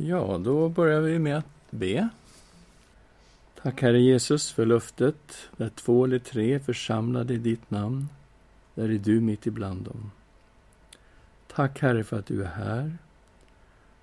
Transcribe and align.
Ja, 0.00 0.40
då 0.44 0.68
börjar 0.68 1.00
vi 1.00 1.18
med 1.18 1.38
att 1.38 1.70
be. 1.70 2.08
Tack 3.62 3.82
Herre 3.82 4.00
Jesus 4.00 4.52
för 4.52 4.66
löftet. 4.66 5.48
Där 5.56 5.68
två 5.68 6.04
eller 6.04 6.18
tre 6.18 6.60
församlade 6.60 7.34
i 7.34 7.38
ditt 7.38 7.70
namn, 7.70 8.08
där 8.74 8.88
är 8.88 8.98
du 8.98 9.20
mitt 9.20 9.46
ibland 9.46 9.82
dem. 9.82 10.10
Tack 11.46 11.80
Herre 11.80 12.04
för 12.04 12.18
att 12.18 12.26
du 12.26 12.42
är 12.44 12.48
här. 12.48 12.98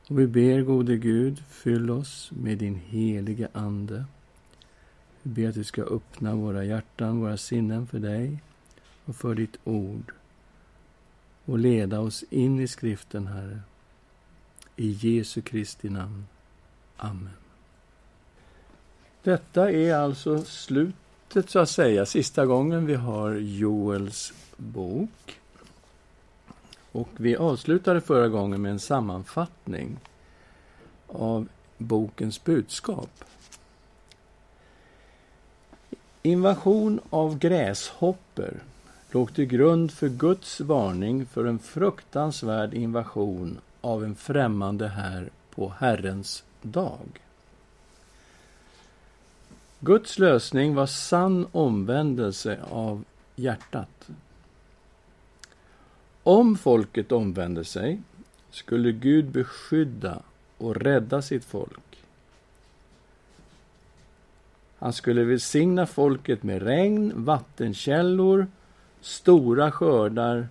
Och 0.08 0.20
vi 0.20 0.28
ber 0.28 0.62
gode 0.62 0.98
Gud, 0.98 1.44
fyll 1.50 1.92
oss 1.92 2.32
med 2.32 2.58
din 2.58 2.76
helige 2.76 3.48
Ande. 3.54 4.06
Vi 5.22 5.32
ber 5.32 5.50
att 5.50 5.56
du 5.56 5.64
ska 5.64 5.82
öppna 5.82 6.36
våra 6.36 6.66
hjärtan, 6.66 7.20
våra 7.20 7.38
sinnen 7.38 7.88
för 7.88 8.00
dig 8.00 8.40
och 9.06 9.16
för 9.16 9.36
ditt 9.36 9.58
ord 9.64 10.14
och 11.46 11.60
leda 11.60 12.00
oss 12.00 12.24
in 12.30 12.60
i 12.60 12.68
skriften, 12.68 13.28
Herre. 13.28 13.60
I 14.76 14.92
Jesu 14.92 15.42
Kristi 15.42 15.90
namn. 15.90 16.26
Amen. 16.98 17.30
Detta 19.24 19.72
är 19.72 19.96
alltså 19.96 20.44
slutet, 20.44 21.50
så 21.50 21.60
att 21.60 21.70
säga, 21.70 22.06
sista 22.06 22.46
gången 22.46 22.86
vi 22.86 22.96
har 22.96 23.32
Joels 23.34 24.34
bok. 24.58 25.40
Och 26.92 27.10
vi 27.18 27.36
avslutade 27.36 28.02
förra 28.02 28.28
gången 28.28 28.62
med 28.62 28.72
en 28.72 28.80
sammanfattning 28.80 29.98
av 31.08 31.48
bokens 31.78 32.44
budskap. 32.44 33.24
Invasion 36.22 37.00
av 37.10 37.38
gräshopper 37.40 38.60
låg 39.12 39.34
till 39.34 39.46
grund 39.46 39.92
för 39.92 40.10
Guds 40.10 40.60
varning 40.60 41.26
för 41.26 41.46
en 41.46 41.60
fruktansvärd 41.60 42.74
invasion 42.74 43.58
av 43.86 44.04
en 44.04 44.16
främmande 44.16 44.88
här 44.88 45.30
på 45.50 45.74
Herrens 45.80 46.44
dag. 46.62 47.22
Guds 49.80 50.20
lösning 50.20 50.76
var 50.76 50.86
sann 50.86 51.48
omvändelse 51.52 52.60
av 52.70 53.04
hjärtat. 53.36 54.10
Om 56.24 56.58
folket 56.58 57.12
omvände 57.12 57.66
sig 57.66 58.02
skulle 58.52 58.92
Gud 58.92 59.26
beskydda 59.26 60.22
och 60.58 60.76
rädda 60.76 61.22
sitt 61.22 61.46
folk. 61.46 62.04
Han 64.78 64.94
skulle 64.94 65.24
välsigna 65.24 65.86
folket 65.86 66.44
med 66.44 66.62
regn, 66.62 67.12
vattenkällor, 67.16 68.48
stora 69.02 69.72
skördar 69.72 70.48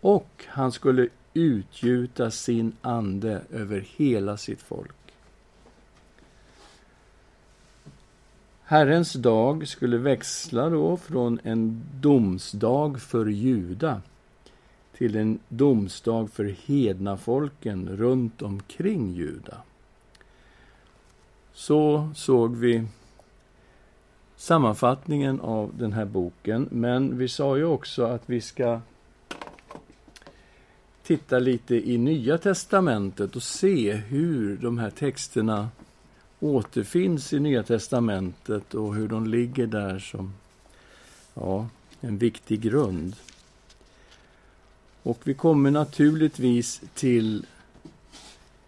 och 0.00 0.44
han 0.48 0.72
skulle 0.72 1.08
utgjuta 1.34 2.30
sin 2.30 2.72
ande 2.82 3.42
över 3.50 3.86
hela 3.96 4.36
sitt 4.36 4.62
folk. 4.62 4.94
Herrens 8.62 9.12
dag 9.12 9.68
skulle 9.68 9.98
växla 9.98 10.70
då 10.70 10.96
från 10.96 11.38
en 11.42 11.82
domsdag 12.00 13.00
för 13.00 13.26
Juda 13.26 14.02
till 15.00 15.16
en 15.16 15.38
domsdag 15.48 16.30
för 16.30 16.44
hedna 16.66 17.16
folken 17.16 17.88
runt 17.88 18.42
omkring 18.42 19.12
Juda. 19.12 19.56
Så 21.52 22.10
såg 22.14 22.56
vi 22.56 22.86
sammanfattningen 24.36 25.40
av 25.40 25.70
den 25.78 25.92
här 25.92 26.04
boken, 26.04 26.68
men 26.70 27.18
vi 27.18 27.28
sa 27.28 27.56
ju 27.56 27.64
också 27.64 28.04
att 28.04 28.22
vi 28.26 28.40
ska 28.40 28.80
titta 31.10 31.38
lite 31.38 31.90
i 31.90 31.98
Nya 31.98 32.38
testamentet 32.38 33.36
och 33.36 33.42
se 33.42 33.92
hur 33.92 34.56
de 34.56 34.78
här 34.78 34.90
texterna 34.90 35.68
återfinns 36.40 37.32
i 37.32 37.40
Nya 37.40 37.62
testamentet 37.62 38.74
och 38.74 38.94
hur 38.94 39.08
de 39.08 39.26
ligger 39.26 39.66
där 39.66 39.98
som 39.98 40.34
ja, 41.34 41.68
en 42.00 42.18
viktig 42.18 42.60
grund. 42.60 43.16
Och 45.02 45.18
vi 45.24 45.34
kommer 45.34 45.70
naturligtvis 45.70 46.82
till 46.94 47.46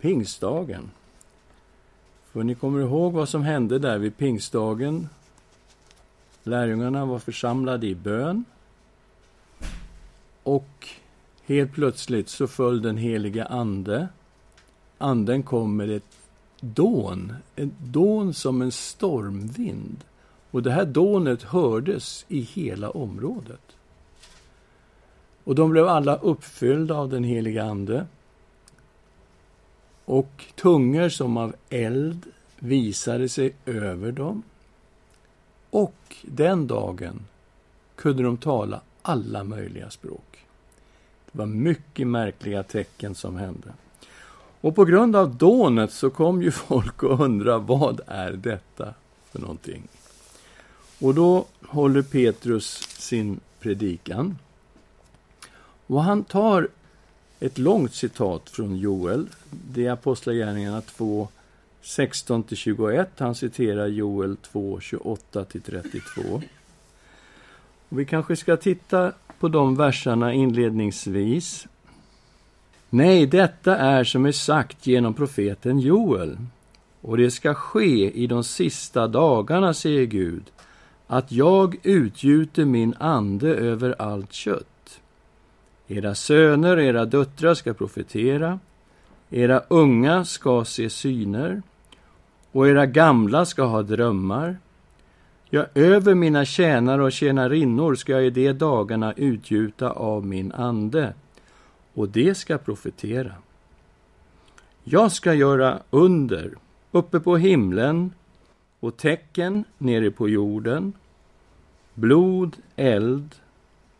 pingstdagen. 0.00 0.90
För 2.32 2.42
ni 2.42 2.54
kommer 2.54 2.80
ihåg 2.80 3.12
vad 3.12 3.28
som 3.28 3.42
hände 3.42 3.78
där 3.78 3.98
vid 3.98 4.16
pingstdagen. 4.16 5.08
Lärjungarna 6.42 7.04
var 7.04 7.18
församlade 7.18 7.86
i 7.86 7.94
bön. 7.94 8.44
Och 10.42 10.88
helt 11.46 11.72
plötsligt 11.72 12.28
så 12.28 12.46
föll 12.46 12.82
den 12.82 12.96
heliga 12.96 13.44
Ande. 13.44 14.08
Anden 14.98 15.42
kom 15.42 15.76
med 15.76 15.90
ett 15.90 16.18
dån, 16.60 17.34
ett 17.56 17.78
dån 17.78 18.34
som 18.34 18.62
en 18.62 18.72
stormvind. 18.72 20.04
Och 20.50 20.62
det 20.62 20.70
här 20.70 20.84
dånet 20.84 21.42
hördes 21.42 22.24
i 22.28 22.40
hela 22.40 22.90
området. 22.90 23.76
Och 25.44 25.54
de 25.54 25.70
blev 25.70 25.88
alla 25.88 26.16
uppfyllda 26.16 26.94
av 26.94 27.08
den 27.08 27.24
heliga 27.24 27.64
Ande. 27.64 28.06
Och 30.04 30.44
tungor 30.54 31.08
som 31.08 31.36
av 31.36 31.54
eld 31.70 32.26
visade 32.58 33.28
sig 33.28 33.54
över 33.66 34.12
dem. 34.12 34.42
Och 35.70 36.16
den 36.22 36.66
dagen 36.66 37.20
kunde 37.96 38.22
de 38.22 38.36
tala 38.36 38.80
alla 39.02 39.44
möjliga 39.44 39.90
språk. 39.90 40.31
Det 41.32 41.38
var 41.38 41.46
mycket 41.46 42.06
märkliga 42.06 42.62
tecken 42.62 43.14
som 43.14 43.36
hände. 43.36 43.72
Och 44.60 44.74
på 44.74 44.84
grund 44.84 45.16
av 45.16 45.36
dånet 45.36 45.92
så 45.92 46.10
kom 46.10 46.42
ju 46.42 46.50
folk 46.50 47.04
att 47.04 47.20
undra 47.20 47.58
vad 47.58 48.00
är 48.06 48.32
detta 48.32 48.94
för 49.30 49.38
någonting? 49.38 49.88
Och 51.00 51.14
då 51.14 51.46
håller 51.66 52.02
Petrus 52.02 52.66
sin 52.98 53.40
predikan. 53.60 54.38
Och 55.86 56.02
han 56.02 56.24
tar 56.24 56.68
ett 57.40 57.58
långt 57.58 57.94
citat 57.94 58.50
från 58.50 58.76
Joel. 58.76 59.26
Det 59.50 59.86
är 59.86 59.92
Apostlagärningarna 59.92 60.80
2, 60.80 61.28
16-21. 61.82 63.06
Han 63.16 63.34
citerar 63.34 63.86
Joel 63.86 64.36
2, 64.36 64.78
28-32. 64.78 66.42
Och 67.88 67.98
vi 67.98 68.04
kanske 68.04 68.36
ska 68.36 68.56
titta 68.56 69.12
på 69.42 69.48
de 69.48 69.76
verserna 69.76 70.32
inledningsvis. 70.32 71.66
Nej, 72.90 73.26
detta 73.26 73.76
är 73.76 74.04
som 74.04 74.26
är 74.26 74.32
sagt 74.32 74.86
genom 74.86 75.14
profeten 75.14 75.80
Joel. 75.80 76.36
Och 77.00 77.16
det 77.16 77.30
ska 77.30 77.54
ske 77.54 78.10
i 78.10 78.26
de 78.26 78.44
sista 78.44 79.08
dagarna, 79.08 79.74
säger 79.74 80.06
Gud, 80.06 80.42
att 81.06 81.32
jag 81.32 81.76
utgjuter 81.82 82.64
min 82.64 82.94
ande 82.98 83.54
över 83.54 83.94
allt 83.98 84.32
kött. 84.32 85.00
Era 85.88 86.14
söner 86.14 86.76
och 86.76 86.82
era 86.82 87.04
döttrar 87.04 87.54
ska 87.54 87.74
profetera, 87.74 88.58
era 89.30 89.62
unga 89.68 90.24
ska 90.24 90.64
se 90.64 90.90
syner 90.90 91.62
och 92.52 92.68
era 92.68 92.86
gamla 92.86 93.44
ska 93.44 93.64
ha 93.64 93.82
drömmar. 93.82 94.56
Ja, 95.54 95.66
över 95.74 96.14
mina 96.14 96.44
tjänare 96.44 97.02
och 97.02 97.12
tjänarinnor 97.12 97.94
ska 97.94 98.12
jag 98.12 98.24
i 98.24 98.30
de 98.30 98.52
dagarna 98.52 99.12
utgjuta 99.12 99.90
av 99.90 100.26
min 100.26 100.52
ande, 100.52 101.14
och 101.94 102.08
de 102.08 102.34
ska 102.34 102.58
profetera. 102.58 103.32
Jag 104.84 105.12
ska 105.12 105.34
göra 105.34 105.78
under 105.90 106.54
uppe 106.90 107.20
på 107.20 107.36
himlen 107.36 108.10
och 108.80 108.96
tecken 108.96 109.64
nere 109.78 110.10
på 110.10 110.28
jorden, 110.28 110.92
blod, 111.94 112.56
eld 112.76 113.34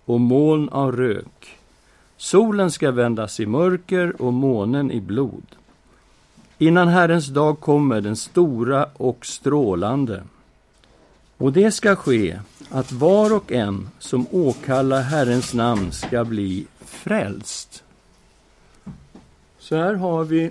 och 0.05 0.21
moln 0.21 0.69
av 0.69 0.97
rök. 0.97 1.59
Solen 2.17 2.71
ska 2.71 2.91
vändas 2.91 3.41
i 3.41 3.47
mörker 3.47 4.23
och 4.23 4.33
månen 4.33 4.91
i 4.91 5.01
blod. 5.01 5.47
Innan 6.59 6.89
Herrens 6.89 7.27
dag 7.27 7.61
kommer, 7.61 8.01
den 8.01 8.17
stora 8.17 8.87
och 8.94 9.26
strålande. 9.26 10.23
Och 11.43 11.53
det 11.53 11.71
ska 11.71 11.97
ske 11.97 12.39
att 12.71 12.93
var 12.93 13.37
och 13.37 13.53
en 13.53 13.89
som 13.99 14.27
åkallar 14.31 15.03
Herrens 15.03 15.55
namn 15.55 15.93
ska 15.93 16.25
bli 16.25 16.67
frälst. 16.81 17.85
Så 19.59 19.77
här 19.77 19.94
har 19.94 20.25
vi 20.25 20.50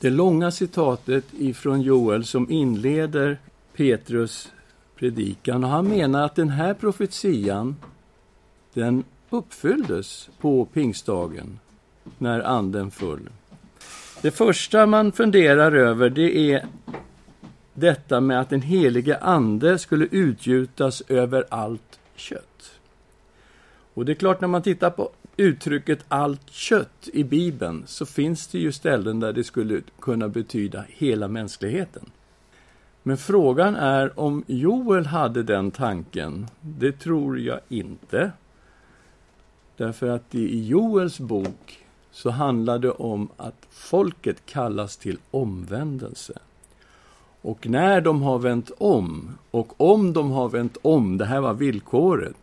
det 0.00 0.10
långa 0.10 0.50
citatet 0.50 1.24
ifrån 1.38 1.80
Joel 1.80 2.24
som 2.24 2.50
inleder 2.50 3.38
Petrus 3.76 4.52
predikan. 4.96 5.64
Och 5.64 5.70
han 5.70 5.88
menar 5.88 6.22
att 6.22 6.34
den 6.34 6.50
här 6.50 6.74
profetian, 6.74 7.76
den 8.74 9.04
uppfylldes 9.30 10.28
på 10.40 10.64
pingstdagen, 10.64 11.58
när 12.18 12.40
anden 12.40 12.90
föll. 12.90 13.28
Det 14.22 14.30
första 14.30 14.86
man 14.86 15.12
funderar 15.12 15.72
över, 15.72 16.10
det 16.10 16.52
är 16.52 16.66
detta 17.74 18.20
med 18.20 18.40
att 18.40 18.50
den 18.50 18.62
helige 18.62 19.18
ande 19.18 19.78
skulle 19.78 20.04
utgjutas 20.04 21.02
över 21.08 21.44
allt 21.48 21.98
kött. 22.16 22.72
Och 23.94 24.04
det 24.04 24.12
är 24.12 24.16
klart, 24.16 24.40
när 24.40 24.48
man 24.48 24.62
tittar 24.62 24.90
på 24.90 25.10
uttrycket 25.36 26.04
allt 26.08 26.50
kött 26.50 27.08
i 27.12 27.24
Bibeln 27.24 27.82
så 27.86 28.06
finns 28.06 28.46
det 28.46 28.58
ju 28.58 28.72
ställen 28.72 29.20
där 29.20 29.32
det 29.32 29.44
skulle 29.44 29.80
kunna 30.00 30.28
betyda 30.28 30.84
hela 30.88 31.28
mänskligheten. 31.28 32.10
Men 33.02 33.16
frågan 33.16 33.76
är 33.76 34.20
om 34.20 34.44
Joel 34.46 35.06
hade 35.06 35.42
den 35.42 35.70
tanken. 35.70 36.46
Det 36.60 36.92
tror 36.92 37.38
jag 37.40 37.60
inte. 37.68 38.32
Därför 39.76 40.08
att 40.08 40.34
i 40.34 40.66
Joels 40.66 41.20
bok 41.20 41.84
så 42.10 42.30
handlar 42.30 42.78
det 42.78 42.90
om 42.90 43.28
att 43.36 43.66
folket 43.70 44.46
kallas 44.46 44.96
till 44.96 45.18
omvändelse. 45.30 46.38
Och 47.44 47.68
när 47.68 48.00
de 48.00 48.22
har 48.22 48.38
vänt 48.38 48.70
om, 48.78 49.38
och 49.50 49.80
om 49.80 50.12
de 50.12 50.30
har 50.30 50.48
vänt 50.48 50.76
om, 50.82 51.18
det 51.18 51.24
här 51.24 51.40
var 51.40 51.54
villkoret, 51.54 52.36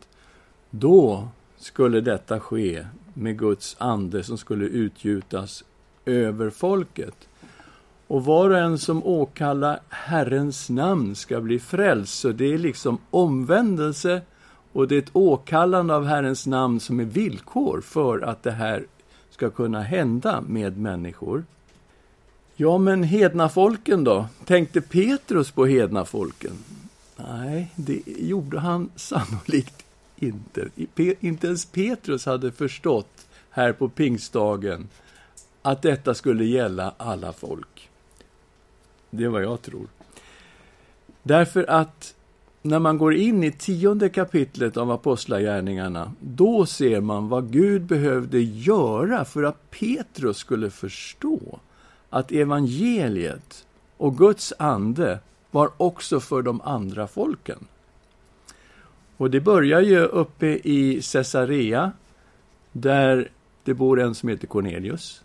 då 0.70 1.28
skulle 1.58 2.02
detta 2.02 2.40
ske 2.40 2.86
med 3.14 3.40
Guds 3.40 3.76
ande 3.80 4.24
som 4.24 4.38
skulle 4.38 4.66
utgjutas 4.66 5.64
över 6.06 6.50
folket. 6.50 7.16
Och 8.08 8.26
var 8.26 8.50
och 8.50 8.58
en 8.58 8.78
som 8.78 9.04
åkallar 9.04 9.80
Herrens 9.90 10.70
namn 10.70 11.16
ska 11.16 11.42
bli 11.42 11.60
frälst. 11.60 12.20
Så 12.20 12.32
det 12.32 12.54
är 12.54 12.58
liksom 12.58 12.98
omvändelse 13.12 14.22
och 14.74 14.88
det 14.88 14.96
är 14.96 15.00
ett 15.00 15.16
åkallande 15.16 15.96
av 15.96 16.06
Herrens 16.06 16.48
namn 16.48 16.80
som 16.80 17.00
är 17.00 17.06
villkor 17.06 17.82
för 17.82 18.22
att 18.22 18.44
det 18.44 18.52
här 18.52 18.86
ska 19.30 19.50
kunna 19.50 19.82
hända 19.82 20.42
med 20.42 20.78
människor. 20.78 21.44
Ja, 22.62 22.78
men 22.78 23.04
hednafolken 23.04 24.04
då? 24.04 24.26
Tänkte 24.46 24.82
Petrus 24.82 25.52
på 25.52 25.66
hednafolken? 25.66 26.52
Nej, 27.16 27.72
det 27.76 28.02
gjorde 28.06 28.60
han 28.60 28.90
sannolikt 28.96 29.86
inte. 30.16 30.70
Inte 31.20 31.48
ens 31.48 31.66
Petrus 31.66 32.26
hade 32.26 32.52
förstått 32.52 33.28
här 33.50 33.74
på 33.74 33.90
pingstdagen 33.90 34.88
att 35.62 35.82
detta 35.82 36.14
skulle 36.14 36.46
gälla 36.46 36.94
alla 36.98 37.34
folk. 37.34 37.90
Det 39.10 39.24
är 39.24 39.30
vad 39.30 39.44
jag 39.44 39.62
tror. 39.62 39.88
Därför 41.24 41.70
att 41.70 42.16
när 42.62 42.80
man 42.80 42.98
går 42.98 43.14
in 43.16 43.44
i 43.44 43.52
tionde 43.52 44.10
kapitlet 44.10 44.78
av 44.78 44.92
Apostlagärningarna, 44.92 46.12
då 46.20 46.66
ser 46.66 47.02
man 47.02 47.30
vad 47.30 47.52
Gud 47.52 47.82
behövde 47.82 48.40
göra 48.40 49.26
för 49.26 49.44
att 49.44 49.72
Petrus 49.72 50.38
skulle 50.38 50.70
förstå 50.70 51.60
att 52.12 52.32
evangeliet 52.32 53.66
och 53.98 54.18
Guds 54.18 54.54
ande 54.60 55.20
var 55.52 55.70
också 55.78 56.20
för 56.20 56.42
de 56.42 56.62
andra 56.62 57.08
folken. 57.08 57.68
Och 59.18 59.32
det 59.32 59.42
börjar 59.42 59.82
ju 59.82 60.00
uppe 60.00 60.48
i 60.48 61.02
Caesarea, 61.12 61.92
där 62.72 63.30
det 63.64 63.74
bor 63.74 64.00
en 64.00 64.16
som 64.16 64.30
heter 64.30 64.48
Cornelius. 64.48 65.24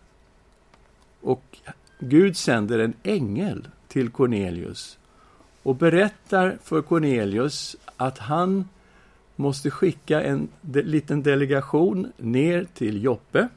Och 1.21 1.59
Gud 1.99 2.37
sänder 2.37 2.79
en 2.79 2.95
ängel 3.03 3.69
till 3.89 4.11
Cornelius 4.11 4.99
och 5.63 5.77
berättar 5.77 6.59
för 6.63 6.83
Cornelius 6.83 7.77
att 7.97 8.19
han 8.19 8.69
måste 9.37 9.71
skicka 9.71 10.23
en 10.23 10.49
de 10.61 10.83
liten 10.83 11.23
delegation 11.23 12.13
ner 12.17 12.67
till 12.75 13.05
Joppe 13.05 13.49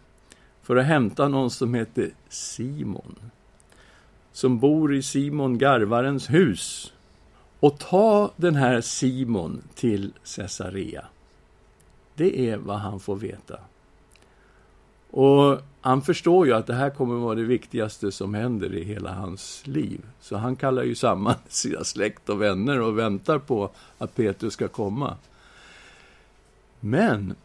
för 0.69 0.75
att 0.75 0.85
hämta 0.85 1.27
någon 1.27 1.51
som 1.51 1.73
heter 1.73 2.11
Simon, 2.27 3.15
som 4.31 4.59
bor 4.59 4.95
i 4.95 5.01
Simon 5.01 5.57
Garvarens 5.57 6.29
hus 6.29 6.93
och 7.59 7.79
ta 7.79 8.31
den 8.35 8.55
här 8.55 8.81
Simon 8.81 9.61
till 9.75 10.13
Caesarea. 10.35 11.05
Det 12.15 12.49
är 12.49 12.57
vad 12.57 12.77
han 12.77 12.99
får 12.99 13.15
veta. 13.15 13.59
Och 15.11 15.61
han 15.81 16.01
förstår 16.01 16.47
ju 16.47 16.53
att 16.53 16.67
det 16.67 16.75
här 16.75 16.89
kommer 16.89 17.15
vara 17.15 17.35
det 17.35 17.43
viktigaste 17.43 18.11
som 18.11 18.33
händer 18.33 18.73
i 18.73 18.83
hela 18.83 19.13
hans 19.13 19.67
liv. 19.67 20.01
Så 20.19 20.37
han 20.37 20.55
kallar 20.55 20.83
ju 20.83 20.95
samman 20.95 21.35
sina 21.47 21.83
släkt 21.83 22.29
och 22.29 22.41
vänner 22.41 22.81
och 22.81 22.99
väntar 22.99 23.39
på 23.39 23.69
att 23.97 24.15
Petrus 24.15 24.53
ska 24.53 24.67
komma. 24.67 25.15
Men 26.79 27.35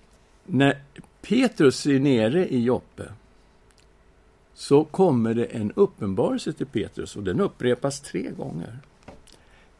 när 0.46 0.78
Petrus 1.24 1.86
är 1.86 2.00
nere 2.00 2.48
i 2.48 2.60
Joppe 2.60 3.08
så 4.54 4.84
kommer 4.84 5.34
det 5.34 5.44
en 5.44 5.72
uppenbarelse 5.72 6.52
till 6.52 6.66
Petrus 6.66 7.16
och 7.16 7.22
den 7.22 7.40
upprepas 7.40 8.00
tre 8.00 8.30
gånger. 8.30 8.78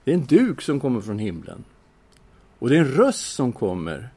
Det 0.04 0.10
är 0.10 0.14
en 0.14 0.26
duk 0.26 0.62
som 0.62 0.80
kommer 0.80 1.00
från 1.00 1.18
himlen. 1.18 1.64
Och 2.58 2.68
det 2.68 2.76
är 2.76 2.80
en 2.80 2.94
röst 2.94 3.34
som 3.34 3.52
kommer. 3.52 4.08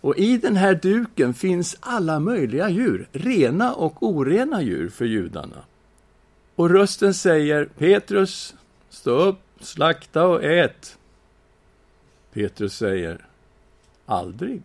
Och 0.00 0.18
i 0.18 0.38
den 0.38 0.56
här 0.56 0.74
duken 0.74 1.34
finns 1.34 1.76
alla 1.80 2.20
möjliga 2.20 2.70
djur, 2.70 3.08
rena 3.12 3.74
och 3.74 4.02
orena 4.02 4.62
djur 4.62 4.88
för 4.88 5.04
judarna. 5.04 5.64
Och 6.54 6.70
rösten 6.70 7.14
säger 7.14 7.64
Petrus, 7.64 8.54
stå 8.88 9.10
upp, 9.10 9.40
slakta 9.60 10.26
och 10.26 10.44
ät. 10.44 10.98
Petrus 12.32 12.76
säger 12.76 13.26
Aldrig. 14.06 14.62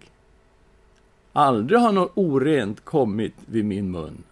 Aldrig 1.33 1.79
har 1.79 1.91
något 1.91 2.11
orent 2.15 2.85
kommit 2.85 3.33
vid 3.45 3.65
min 3.65 3.91
mun. 3.91 4.23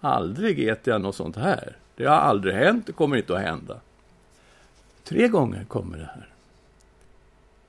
Aldrig 0.00 0.68
äter 0.68 0.92
jag 0.92 1.02
något 1.02 1.16
sånt 1.16 1.36
här. 1.36 1.76
Det 1.96 2.04
har 2.04 2.16
aldrig 2.16 2.54
hänt, 2.54 2.86
det 2.86 2.92
kommer 2.92 3.16
inte 3.16 3.36
att 3.36 3.42
hända. 3.42 3.80
Tre 5.04 5.28
gånger 5.28 5.64
kommer 5.64 5.98
det 5.98 6.04
här. 6.04 6.28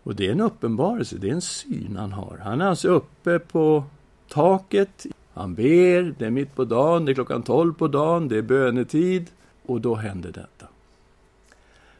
Och 0.04 0.16
det 0.16 0.28
är 0.28 0.32
en 0.32 0.42
uppenbarelse, 0.42 1.18
det 1.18 1.30
är 1.30 1.34
en 1.34 1.42
syn 1.42 1.96
han 2.00 2.12
har. 2.12 2.40
Han 2.44 2.62
är 2.62 2.66
alltså 2.66 2.88
uppe 2.88 3.40
på 3.40 3.84
taket, 4.28 5.06
han 5.34 5.56
ber, 5.56 6.16
det 6.18 6.26
är 6.26 6.30
mitt 6.30 6.56
på 6.56 6.66
dagen, 6.66 7.06
det 7.06 7.12
är 7.12 7.14
klockan 7.14 7.44
tolv 7.44 7.74
på 7.74 7.88
dagen, 7.88 8.28
det 8.28 8.38
är 8.38 8.42
bönetid 8.42 9.28
och 9.66 9.82
då 9.82 9.96
händer 9.96 10.32
detta. 10.32 10.68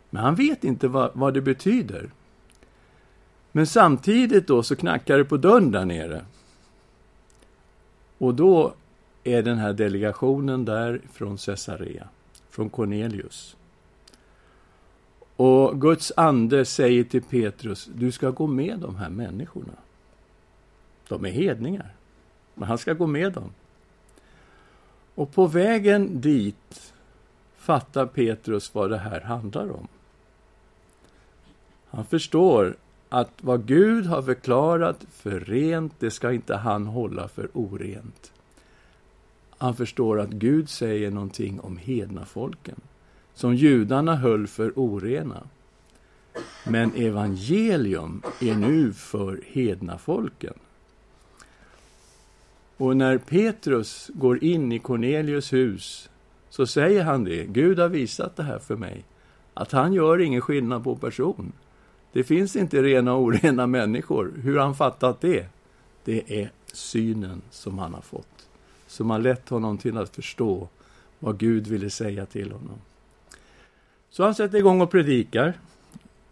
Men 0.10 0.24
han 0.24 0.36
vet 0.36 0.64
inte 0.64 0.88
vad, 0.88 1.12
vad 1.14 1.34
det 1.34 1.42
betyder. 1.42 2.10
Men 3.52 3.68
samtidigt 3.68 4.48
då 4.48 4.64
så 4.64 4.76
knackar 4.76 5.18
det 5.18 5.26
på 5.26 5.38
dörren 5.38 5.72
där 5.72 5.86
nere. 5.86 6.22
Och 8.20 8.36
då 8.36 8.74
är 9.24 9.42
den 9.42 9.58
här 9.58 9.74
delegationen 9.74 10.66
där 10.66 11.02
från 11.14 11.38
Caesarea, 11.38 12.08
från 12.50 12.70
Cornelius. 12.70 13.56
Och 15.36 15.82
Guds 15.82 16.12
ande 16.18 16.66
säger 16.66 17.04
till 17.04 17.24
Petrus, 17.24 17.90
du 17.96 18.12
ska 18.12 18.30
gå 18.30 18.48
med 18.48 18.80
de 18.80 18.96
här 18.96 19.10
människorna. 19.10 19.74
De 21.08 21.26
är 21.26 21.30
hedningar, 21.30 21.94
men 22.54 22.68
han 22.68 22.78
ska 22.78 22.94
gå 22.94 23.08
med 23.08 23.34
dem. 23.34 23.54
Och 25.16 25.32
på 25.32 25.48
vägen 25.48 26.22
dit 26.22 26.94
fattar 27.58 28.06
Petrus 28.06 28.74
vad 28.74 28.90
det 28.90 28.98
här 28.98 29.22
handlar 29.22 29.72
om. 29.72 29.88
Han 31.90 32.06
förstår 32.06 32.76
att 33.10 33.32
vad 33.42 33.66
Gud 33.66 34.06
har 34.06 34.22
förklarat 34.22 35.06
för 35.12 35.40
rent, 35.40 35.94
det 36.00 36.12
ska 36.12 36.32
inte 36.32 36.56
han 36.56 36.86
hålla 36.86 37.28
för 37.28 37.50
orent. 37.54 38.32
Han 39.58 39.76
förstår 39.76 40.20
att 40.20 40.30
Gud 40.30 40.70
säger 40.70 41.12
någonting 41.12 41.60
om 41.60 41.78
hedna 41.78 42.26
folken 42.26 42.82
som 43.34 43.56
judarna 43.56 44.16
höll 44.16 44.48
för 44.48 44.74
orena. 44.76 45.44
Men 46.68 46.96
evangelium 46.96 48.22
är 48.42 48.56
nu 48.56 48.94
för 48.94 49.42
hedna 49.46 49.98
folken. 49.98 50.54
Och 52.78 52.98
när 52.98 53.18
Petrus 53.18 54.12
går 54.14 54.44
in 54.44 54.72
i 54.72 54.80
Cornelius 54.80 55.54
hus 55.54 56.10
så 56.50 56.68
säger 56.68 57.04
han 57.04 57.24
det. 57.24 57.46
Gud 57.46 57.80
har 57.80 57.90
visat 57.90 58.36
det 58.36 58.44
här 58.44 58.60
för 58.60 58.76
mig. 58.76 59.04
Att 59.54 59.72
han 59.72 59.94
gör 59.94 60.22
ingen 60.22 60.42
skillnad 60.42 60.84
på 60.84 60.96
person. 60.96 61.52
Det 62.12 62.24
finns 62.24 62.56
inte 62.56 62.84
rena 62.84 63.14
och 63.14 63.24
orena 63.24 63.68
människor. 63.68 64.34
Hur 64.44 64.58
har 64.58 64.66
han 64.66 64.76
fattat 64.76 65.22
det? 65.22 65.46
Det 66.04 66.42
är 66.42 66.52
synen 66.74 67.42
som 67.52 67.80
han 67.80 67.94
har 67.94 68.02
fått. 68.02 68.48
Som 68.88 69.10
har 69.10 69.20
lett 69.20 69.50
honom 69.50 69.78
till 69.78 69.98
att 69.98 70.16
förstå 70.16 70.68
vad 71.20 71.38
Gud 71.38 71.68
ville 71.68 71.90
säga 71.90 72.26
till 72.26 72.52
honom. 72.52 72.78
Så 74.10 74.24
han 74.24 74.36
sätter 74.36 74.58
igång 74.58 74.82
och 74.82 74.92
predikar. 74.92 75.54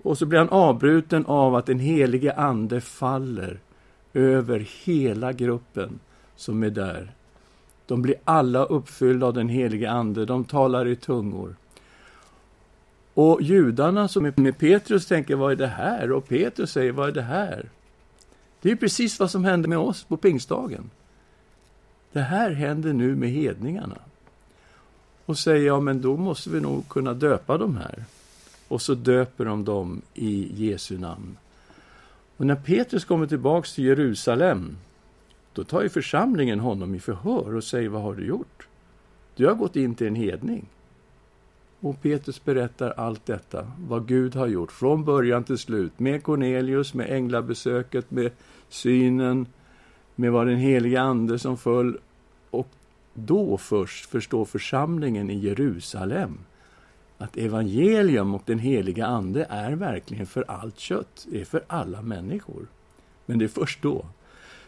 Och 0.02 0.18
så 0.18 0.26
blir 0.26 0.40
han 0.40 0.50
avbruten 0.50 1.26
av 1.26 1.56
att 1.56 1.66
den 1.66 1.80
helige 1.80 2.34
ande 2.34 2.82
faller 2.82 3.60
över 4.14 4.68
hela 4.84 5.34
gruppen 5.34 6.00
som 6.36 6.64
är 6.64 6.70
där. 6.70 7.12
De 7.86 8.02
blir 8.02 8.16
alla 8.24 8.66
uppfyllda 8.66 9.28
av 9.28 9.34
den 9.34 9.50
helige 9.50 9.92
ande, 9.92 10.26
de 10.26 10.44
talar 10.44 10.88
i 10.88 10.96
tungor. 10.96 11.56
Och 13.18 13.42
judarna 13.42 14.08
som 14.08 14.26
är 14.26 14.34
med 14.36 14.58
Petrus 14.58 15.06
tänker, 15.06 15.36
vad 15.36 15.52
är 15.52 15.56
det 15.56 15.68
här? 15.68 16.12
Och 16.12 16.28
Petrus 16.28 16.72
säger, 16.72 16.92
vad 16.92 17.10
är 17.10 17.12
det 17.12 17.22
här? 17.22 17.70
Det 18.62 18.72
är 18.72 18.76
precis 18.76 19.20
vad 19.20 19.32
som 19.32 19.46
hände 19.46 19.68
med 19.68 19.78
oss 19.78 20.04
på 20.04 20.18
pingstdagen. 20.18 20.90
Det 22.12 22.22
här 22.22 22.52
händer 22.52 22.94
nu 22.94 23.16
med 23.16 23.30
hedningarna 23.30 23.98
och 25.26 25.38
säger 25.38 25.68
ja, 25.68 25.80
men 25.80 26.02
då 26.02 26.18
måste 26.18 26.50
vi 26.50 26.62
nog 26.62 26.90
kunna 26.90 27.14
döpa 27.14 27.58
de 27.58 27.78
här. 27.78 28.06
Och 28.68 28.82
så 28.82 28.94
döper 28.96 29.46
de 29.46 29.66
dem 29.66 30.02
i 30.14 30.66
Jesu 30.66 30.98
namn. 30.98 31.38
Och 32.38 32.46
när 32.46 32.56
Petrus 32.56 33.06
kommer 33.06 33.28
tillbaks 33.28 33.74
till 33.74 33.86
Jerusalem, 33.86 34.78
då 35.54 35.64
tar 35.64 35.82
ju 35.82 35.90
församlingen 35.90 36.60
honom 36.60 36.96
i 36.96 37.00
förhör 37.00 37.56
och 37.56 37.64
säger 37.64 37.90
vad 37.90 38.02
har 38.02 38.14
du 38.14 38.26
gjort? 38.26 38.68
Du 39.36 39.48
har 39.48 39.54
gått 39.54 39.76
in 39.76 39.96
till 39.96 40.08
en 40.08 40.16
hedning. 40.16 40.66
Och 41.80 42.02
Petrus 42.02 42.46
berättar 42.46 42.94
allt 42.98 43.26
detta, 43.26 43.72
vad 43.80 44.08
Gud 44.08 44.36
har 44.36 44.48
gjort 44.48 44.72
från 44.72 45.06
början 45.06 45.44
till 45.44 45.58
slut, 45.58 46.00
med 46.00 46.24
Cornelius, 46.24 46.94
med 46.94 47.10
änglabesöket, 47.10 48.12
med 48.12 48.32
synen, 48.70 49.46
med 50.16 50.32
vad 50.32 50.48
den 50.48 50.58
heliga 50.58 51.02
Ande 51.02 51.40
som 51.40 51.58
föll. 51.58 51.98
Och 52.50 52.68
då 53.14 53.58
först 53.58 54.06
förstår 54.06 54.46
församlingen 54.46 55.30
i 55.30 55.38
Jerusalem 55.38 56.38
att 57.18 57.38
evangelium 57.38 58.34
och 58.34 58.44
den 58.46 58.60
heliga 58.60 59.06
Ande 59.06 59.46
är 59.50 59.72
verkligen 59.72 60.26
för 60.26 60.46
allt 60.48 60.80
kött, 60.80 61.28
är 61.32 61.46
för 61.46 61.64
alla 61.68 62.02
människor. 62.02 62.68
Men 63.26 63.40
det 63.40 63.46
är 63.46 63.50
först 63.50 63.82
då. 63.82 64.06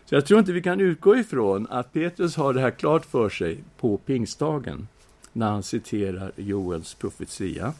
Så 0.05 0.15
jag 0.15 0.25
tror 0.25 0.39
inte 0.39 0.51
vi 0.51 0.61
kan 0.61 0.79
utgå 0.79 1.15
ifrån 1.15 1.67
att 1.69 1.93
Petrus 1.93 2.35
har 2.35 2.53
det 2.53 2.61
här 2.61 2.71
klart 2.71 3.05
för 3.05 3.29
sig 3.29 3.57
på 3.79 3.97
pingstdagen 3.97 4.87
när 5.33 5.49
han 5.51 5.63
citerar 5.63 6.31
Joels 6.35 6.93
profetia. 6.93 7.73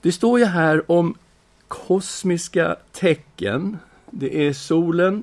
Det 0.00 0.12
står 0.12 0.38
ju 0.38 0.44
här 0.44 0.90
om 0.90 1.14
kosmiska 1.68 2.76
tecken. 2.92 3.78
Det 4.10 4.46
är 4.46 4.52
solen 4.52 5.22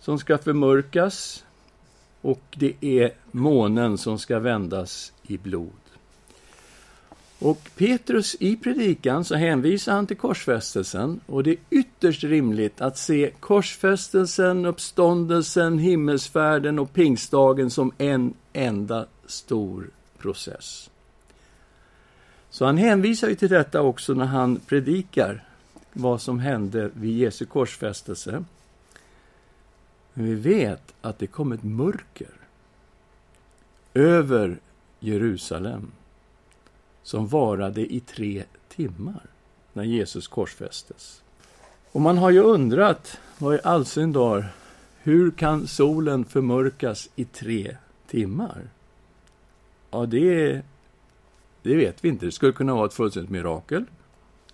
som 0.00 0.18
ska 0.18 0.38
förmörkas 0.38 1.44
och 2.20 2.42
det 2.50 2.74
är 2.80 3.12
månen 3.30 3.98
som 3.98 4.18
ska 4.18 4.38
vändas 4.38 5.12
i 5.22 5.38
blod. 5.38 5.70
Och 7.38 7.70
Petrus 7.76 8.36
i 8.40 8.56
predikan 8.56 9.24
så 9.24 9.34
hänvisar 9.34 9.92
han 9.92 10.06
till 10.06 10.16
korsfästelsen 10.16 11.20
och 11.26 11.42
det 11.42 11.50
är 11.50 11.56
ytterst 11.70 12.24
rimligt 12.24 12.80
att 12.80 12.98
se 12.98 13.30
korsfästelsen, 13.40 14.66
uppståndelsen, 14.66 15.78
himmelsfärden 15.78 16.78
och 16.78 16.92
pingstdagen 16.92 17.70
som 17.70 17.92
en 17.98 18.34
enda 18.52 19.06
stor 19.30 19.90
process. 20.18 20.90
Så 22.50 22.64
han 22.64 22.78
hänvisar 22.78 23.28
ju 23.28 23.34
till 23.34 23.48
detta 23.48 23.82
också 23.82 24.14
när 24.14 24.24
han 24.24 24.56
predikar 24.56 25.44
vad 25.92 26.22
som 26.22 26.38
hände 26.38 26.90
vid 26.94 27.18
Jesu 27.18 27.46
korsfästelse. 27.46 28.44
Men 30.14 30.26
vi 30.26 30.34
vet 30.34 30.94
att 31.00 31.18
det 31.18 31.26
kom 31.26 31.52
ett 31.52 31.62
mörker 31.62 32.30
över 33.94 34.58
Jerusalem 35.00 35.90
som 37.02 37.26
varade 37.26 37.94
i 37.94 38.00
tre 38.00 38.44
timmar 38.68 39.22
när 39.72 39.84
Jesus 39.84 40.28
korsfästes. 40.28 41.22
Och 41.92 42.00
man 42.00 42.18
har 42.18 42.30
ju 42.30 42.40
undrat, 42.40 43.18
vad 43.38 43.54
i 43.54 43.60
all 43.64 43.86
sin 43.86 44.12
dar, 44.12 44.52
hur 45.02 45.30
kan 45.30 45.66
solen 45.66 46.24
förmörkas 46.24 47.08
i 47.16 47.24
tre 47.24 47.76
timmar? 48.08 48.68
Ja, 49.90 50.06
det, 50.06 50.62
det 51.62 51.76
vet 51.76 52.04
vi 52.04 52.08
inte. 52.08 52.26
Det 52.26 52.32
skulle 52.32 52.52
kunna 52.52 52.74
vara 52.74 52.86
ett 52.86 52.94
fullständigt 52.94 53.30
mirakel. 53.30 53.84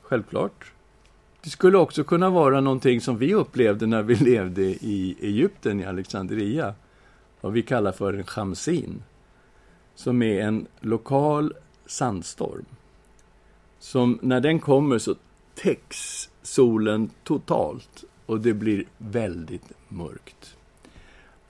Självklart. 0.02 0.72
Det 1.42 1.50
skulle 1.50 1.78
också 1.78 2.04
kunna 2.04 2.30
vara 2.30 2.60
någonting 2.60 3.00
som 3.00 3.18
vi 3.18 3.34
upplevde 3.34 3.86
när 3.86 4.02
vi 4.02 4.14
levde 4.30 4.62
i 4.62 5.16
Egypten, 5.20 5.80
i 5.80 5.84
Alexandria. 5.84 6.74
Vad 7.40 7.52
vi 7.52 7.62
kallar 7.62 7.92
för 7.92 8.12
en 8.12 8.24
chamsin. 8.24 9.02
Som 9.94 10.22
är 10.22 10.40
en 10.40 10.66
lokal 10.80 11.54
sandstorm. 11.86 12.64
Som 13.78 14.18
när 14.22 14.40
den 14.40 14.58
kommer 14.58 14.98
så 14.98 15.14
täcks 15.54 16.30
solen 16.42 17.10
totalt 17.24 18.04
och 18.26 18.40
det 18.40 18.54
blir 18.54 18.84
väldigt 18.98 19.72
mörkt. 19.88 20.56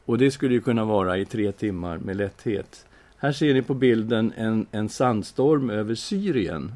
Och 0.04 0.18
det 0.18 0.30
skulle 0.30 0.54
ju 0.54 0.60
kunna 0.60 0.84
vara 0.84 1.18
i 1.18 1.24
tre 1.24 1.52
timmar 1.52 1.98
med 1.98 2.16
lätthet. 2.16 2.86
Här 3.18 3.32
ser 3.32 3.54
ni 3.54 3.62
på 3.62 3.74
bilden 3.74 4.32
en, 4.36 4.66
en 4.70 4.88
sandstorm 4.88 5.70
över 5.70 5.94
Syrien. 5.94 6.72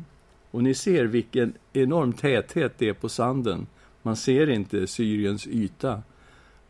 Och 0.51 0.63
ni 0.63 0.75
ser 0.75 1.05
vilken 1.05 1.55
enorm 1.73 2.13
täthet 2.13 2.73
det 2.79 2.89
är 2.89 2.93
på 2.93 3.09
sanden. 3.09 3.67
Man 4.03 4.17
ser 4.17 4.51
inte 4.51 4.87
Syriens 4.87 5.47
yta 5.47 6.03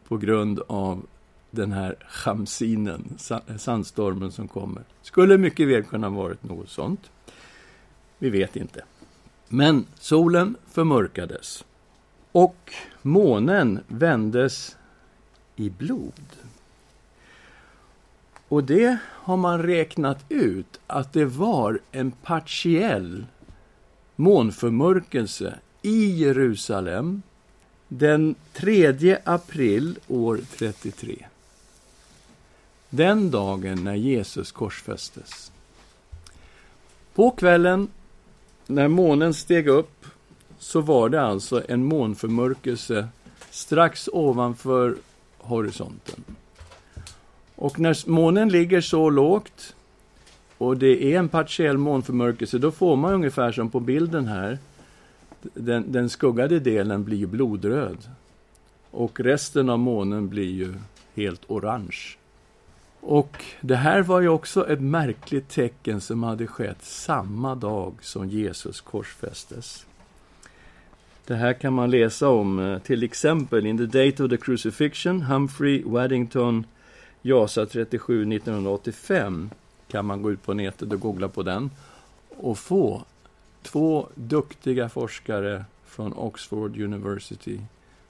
på 0.09 0.17
grund 0.17 0.61
av 0.67 1.07
den 1.51 1.73
här 1.73 1.97
chamsinen, 2.09 3.17
sandstormen 3.59 4.33
som 4.33 4.49
kommer. 4.49 4.83
Skulle 5.03 5.39
mycket 5.39 5.69
väl 5.69 5.83
kunna 5.83 6.09
ha 6.09 6.23
varit 6.23 6.43
något 6.43 6.69
sånt. 6.69 7.11
Vi 8.19 8.31
vet 8.31 8.57
inte. 8.57 8.85
Men 9.49 9.87
solen 9.95 10.57
förmörkades 10.71 11.65
och 12.33 12.73
månen 13.03 13.81
vändes 13.89 14.77
i 15.57 15.71
blod. 15.71 16.23
Och 18.51 18.65
det 18.65 18.99
har 19.07 19.37
man 19.37 19.63
räknat 19.63 20.25
ut 20.29 20.81
att 20.87 21.13
det 21.13 21.25
var 21.25 21.81
en 21.93 22.11
partiell 22.11 23.27
månförmörkelse 24.17 25.59
i 25.83 26.07
Jerusalem 26.07 27.23
den 27.89 28.35
3 28.53 29.19
april 29.25 29.99
år 30.09 30.41
33. 30.57 31.27
Den 32.91 33.31
dagen 33.31 33.85
när 33.85 33.95
Jesus 33.95 34.53
korsfästes. 34.53 35.53
På 37.15 37.31
kvällen 37.31 37.89
när 38.67 38.89
månen 38.89 39.35
steg 39.35 39.69
upp 39.69 40.07
så 40.59 40.81
var 40.81 41.09
det 41.09 41.23
alltså 41.23 41.63
en 41.69 41.85
månförmörkelse 41.85 43.09
strax 43.51 44.09
ovanför 44.13 44.97
horisonten. 45.39 46.25
Och 47.61 47.81
när 47.81 48.09
månen 48.11 48.49
ligger 48.49 48.81
så 48.81 49.11
lågt 49.11 49.75
och 50.59 50.77
det 50.77 51.15
är 51.15 51.19
en 51.19 51.29
partiell 51.29 51.79
månförmörkelse, 51.79 52.59
då 52.59 52.71
får 52.71 52.97
man 52.97 53.15
ungefär 53.15 53.53
som 53.53 53.71
på 53.71 53.81
bilden 53.81 54.27
här. 54.27 54.59
Den, 55.43 55.93
den 55.93 56.09
skuggade 56.09 56.61
delen 56.61 57.05
blir 57.05 57.27
blodröd. 57.27 57.99
Och 58.91 59.21
resten 59.21 59.71
av 59.71 59.79
månen 59.79 60.29
blir 60.29 60.51
ju 60.51 60.75
helt 61.15 61.43
orange. 61.47 62.17
Och 63.01 63.45
det 63.61 63.77
här 63.77 64.03
var 64.03 64.21
ju 64.21 64.29
också 64.29 64.69
ett 64.69 64.81
märkligt 64.81 65.49
tecken 65.49 66.01
som 66.01 66.23
hade 66.23 66.47
skett 66.47 66.83
samma 66.83 67.55
dag 67.55 67.95
som 68.01 68.29
Jesus 68.29 68.81
korsfästes. 68.81 69.87
Det 71.27 71.35
här 71.35 71.53
kan 71.53 71.73
man 71.73 71.91
läsa 71.91 72.29
om 72.29 72.59
eh, 72.59 72.79
till 72.79 73.03
exempel 73.03 73.67
in 73.67 73.79
the 73.79 74.05
date 74.05 74.25
of 74.25 74.31
the 74.31 74.37
crucifixion, 74.37 75.23
Humphrey 75.23 75.83
Waddington, 75.85 76.65
JASA 77.23 77.67
37 77.67 78.23
1985 78.33 79.51
kan 79.89 80.07
man 80.07 80.23
gå 80.23 80.33
ut 80.33 80.43
på 80.43 80.55
nätet 80.55 80.93
och 80.93 81.01
googla 81.01 81.29
på 81.29 81.43
den 81.43 81.71
och 82.29 82.59
få 82.59 83.05
två 83.63 84.09
duktiga 84.15 84.89
forskare 84.89 85.65
från 85.85 86.13
Oxford 86.13 86.81
University 86.81 87.61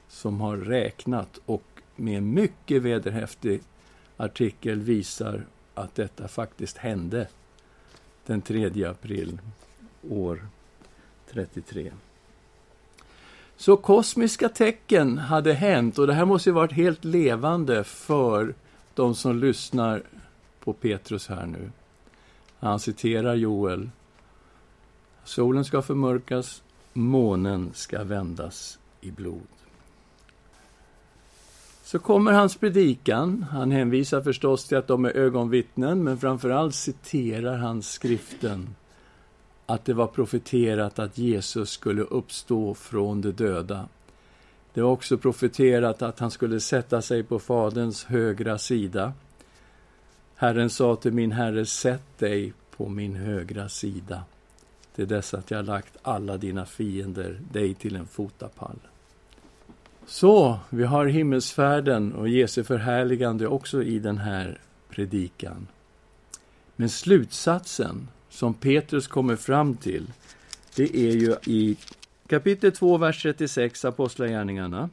som 0.08 0.40
har 0.40 0.56
räknat 0.56 1.40
och 1.46 1.62
med 1.96 2.22
mycket 2.22 2.82
vederhäftig 2.82 3.60
artikel 4.16 4.80
visar 4.80 5.44
att 5.74 5.94
detta 5.94 6.28
faktiskt 6.28 6.76
hände 6.76 7.28
den 8.26 8.42
3 8.42 8.84
april 8.84 9.38
år 10.10 10.46
33. 11.30 11.92
Så 13.56 13.76
kosmiska 13.76 14.48
tecken 14.48 15.18
hade 15.18 15.52
hänt 15.52 15.98
och 15.98 16.06
det 16.06 16.14
här 16.14 16.24
måste 16.24 16.48
ju 16.48 16.54
varit 16.54 16.72
helt 16.72 17.04
levande 17.04 17.84
för 17.84 18.54
de 18.94 19.14
som 19.14 19.38
lyssnar 19.38 20.02
på 20.60 20.72
Petrus 20.72 21.28
här 21.28 21.46
nu. 21.46 21.70
Han 22.58 22.80
citerar 22.80 23.34
Joel. 23.34 23.90
Solen 25.24 25.64
ska 25.64 25.82
förmörkas, 25.82 26.62
månen 26.92 27.70
ska 27.74 28.04
vändas 28.04 28.78
i 29.00 29.10
blod. 29.10 29.46
Så 31.84 31.98
kommer 31.98 32.32
hans 32.32 32.56
predikan. 32.56 33.46
Han 33.50 33.70
hänvisar 33.70 34.20
förstås 34.20 34.64
till 34.64 34.76
att 34.76 34.86
de 34.86 35.04
är 35.04 35.10
ögonvittnen, 35.10 36.04
men 36.04 36.18
framförallt 36.18 36.74
citerar 36.74 37.56
han 37.56 37.82
skriften 37.82 38.74
att 39.66 39.84
det 39.84 39.94
var 39.94 40.06
profeterat 40.06 40.98
att 40.98 41.18
Jesus 41.18 41.70
skulle 41.70 42.02
uppstå 42.02 42.74
från 42.74 43.20
de 43.20 43.32
döda. 43.32 43.88
Det 44.74 44.82
var 44.82 44.90
också 44.90 45.18
profeterat 45.18 46.02
att 46.02 46.18
han 46.18 46.30
skulle 46.30 46.60
sätta 46.60 47.02
sig 47.02 47.22
på 47.22 47.38
Faderns 47.38 48.04
högra 48.04 48.58
sida. 48.58 49.12
Herren 50.34 50.70
sa 50.70 50.96
till 50.96 51.12
min 51.12 51.32
herre, 51.32 51.66
sätt 51.66 52.18
dig 52.18 52.52
på 52.76 52.88
min 52.88 53.16
högra 53.16 53.68
sida 53.68 54.24
till 54.94 55.08
dess 55.08 55.34
att 55.34 55.50
jag 55.50 55.64
lagt 55.64 55.96
alla 56.02 56.36
dina 56.36 56.66
fiender 56.66 57.40
dig 57.52 57.74
till 57.74 57.96
en 57.96 58.06
fotapall. 58.06 58.78
Så, 60.06 60.58
vi 60.70 60.84
har 60.84 61.06
himmelsfärden 61.06 62.12
och 62.12 62.28
Jesu 62.28 62.64
förhärligande 62.64 63.46
också 63.46 63.82
i 63.82 63.98
den 63.98 64.18
här 64.18 64.58
predikan. 64.88 65.66
Men 66.76 66.88
slutsatsen 66.88 68.08
som 68.28 68.54
Petrus 68.54 69.06
kommer 69.06 69.36
fram 69.36 69.76
till, 69.76 70.12
det 70.74 70.96
är 70.96 71.12
ju 71.12 71.36
i 71.46 71.76
kapitel 72.30 72.72
2, 72.72 72.98
vers 72.98 73.22
36, 73.22 73.84
Apostlagärningarna. 73.84 74.90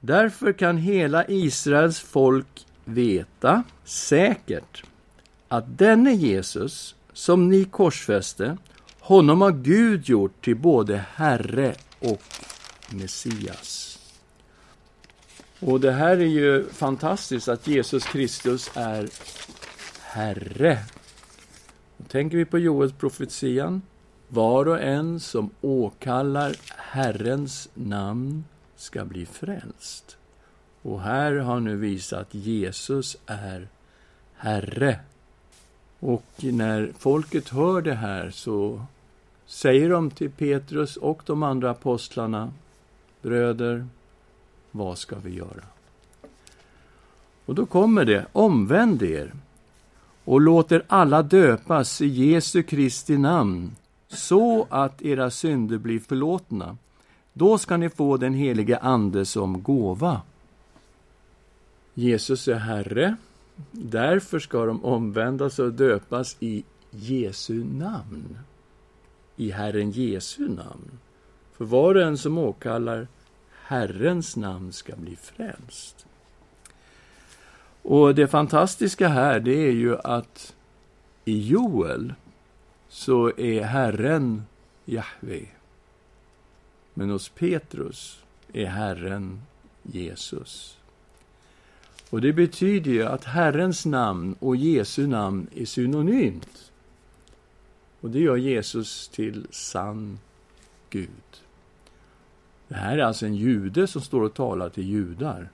Därför 0.00 0.52
kan 0.52 0.76
hela 0.76 1.24
Israels 1.28 2.00
folk 2.00 2.66
veta 2.84 3.62
säkert 3.84 4.84
att 5.48 5.78
denne 5.78 6.12
Jesus, 6.12 6.94
som 7.12 7.48
ni 7.48 7.64
korsfäste, 7.64 8.56
honom 9.00 9.40
har 9.40 9.52
Gud 9.52 10.08
gjort 10.08 10.44
till 10.44 10.56
både 10.56 11.04
Herre 11.14 11.74
och 11.98 12.22
Messias. 12.90 13.98
Och 15.60 15.80
det 15.80 15.92
här 15.92 16.16
är 16.16 16.26
ju 16.26 16.64
fantastiskt 16.64 17.48
att 17.48 17.66
Jesus 17.66 18.04
Kristus 18.04 18.70
är 18.74 19.08
Herre. 20.02 20.78
Då 21.96 22.04
tänker 22.04 22.36
vi 22.36 22.44
på 22.44 22.58
Joels 22.58 22.92
profetian. 22.92 23.82
Var 24.32 24.68
och 24.68 24.80
en 24.80 25.20
som 25.20 25.50
åkallar 25.60 26.56
Herrens 26.76 27.68
namn 27.74 28.44
ska 28.76 29.04
bli 29.04 29.26
frälst. 29.26 30.16
Och 30.82 31.02
här 31.02 31.32
har 31.32 31.60
nu 31.60 31.76
visat 31.76 32.20
att 32.20 32.34
Jesus 32.34 33.16
är 33.26 33.68
Herre. 34.34 35.00
Och 36.00 36.24
när 36.38 36.92
folket 36.98 37.48
hör 37.48 37.82
det 37.82 37.94
här 37.94 38.30
så 38.30 38.82
säger 39.46 39.90
de 39.90 40.10
till 40.10 40.30
Petrus 40.30 40.96
och 40.96 41.22
de 41.26 41.42
andra 41.42 41.70
apostlarna, 41.70 42.52
bröder, 43.22 43.86
vad 44.70 44.98
ska 44.98 45.16
vi 45.18 45.34
göra? 45.34 45.64
Och 47.46 47.54
då 47.54 47.66
kommer 47.66 48.04
det, 48.04 48.26
omvänd 48.32 49.02
er 49.02 49.32
och 50.24 50.40
låter 50.40 50.82
alla 50.86 51.22
döpas 51.22 52.00
i 52.00 52.06
Jesu 52.06 52.62
Kristi 52.62 53.18
namn 53.18 53.76
så 54.10 54.66
att 54.70 55.02
era 55.02 55.30
synder 55.30 55.78
blir 55.78 56.00
förlåtna. 56.00 56.76
Då 57.32 57.58
ska 57.58 57.76
ni 57.76 57.88
få 57.88 58.16
den 58.16 58.34
helige 58.34 58.78
Ande 58.78 59.26
som 59.26 59.62
gåva. 59.62 60.22
Jesus 61.94 62.48
är 62.48 62.54
Herre. 62.54 63.16
Därför 63.70 64.38
ska 64.38 64.64
de 64.64 64.84
omvändas 64.84 65.58
och 65.58 65.72
döpas 65.72 66.36
i 66.40 66.64
Jesu 66.90 67.64
namn. 67.64 68.38
I 69.36 69.50
Herren 69.50 69.90
Jesu 69.90 70.48
namn. 70.48 70.98
För 71.56 71.64
var 71.64 71.94
och 71.94 72.02
en 72.02 72.18
som 72.18 72.38
åkallar 72.38 73.08
Herrens 73.62 74.36
namn 74.36 74.72
ska 74.72 74.96
bli 74.96 75.16
frälst. 75.16 76.06
Och 77.82 78.14
det 78.14 78.26
fantastiska 78.26 79.08
här, 79.08 79.40
det 79.40 79.66
är 79.66 79.72
ju 79.72 79.98
att 79.98 80.54
i 81.24 81.48
Joel 81.48 82.14
så 82.90 83.32
är 83.36 83.62
Herren 83.62 84.42
Jahve. 84.84 85.46
Men 86.94 87.10
hos 87.10 87.28
Petrus 87.28 88.22
är 88.52 88.66
Herren 88.66 89.42
Jesus. 89.82 90.78
Och 92.10 92.20
det 92.20 92.32
betyder 92.32 92.90
ju 92.90 93.02
att 93.02 93.24
Herrens 93.24 93.86
namn 93.86 94.36
och 94.38 94.56
Jesu 94.56 95.06
namn 95.06 95.46
är 95.54 95.64
synonymt. 95.64 96.72
Och 98.00 98.10
det 98.10 98.20
gör 98.20 98.36
Jesus 98.36 99.08
till 99.08 99.46
sann 99.50 100.18
Gud. 100.90 101.08
Det 102.68 102.74
här 102.74 102.98
är 102.98 103.02
alltså 103.02 103.26
en 103.26 103.34
jude 103.34 103.86
som 103.86 104.02
står 104.02 104.22
och 104.22 104.34
talar 104.34 104.68
till 104.68 104.88
judar. 104.88 105.48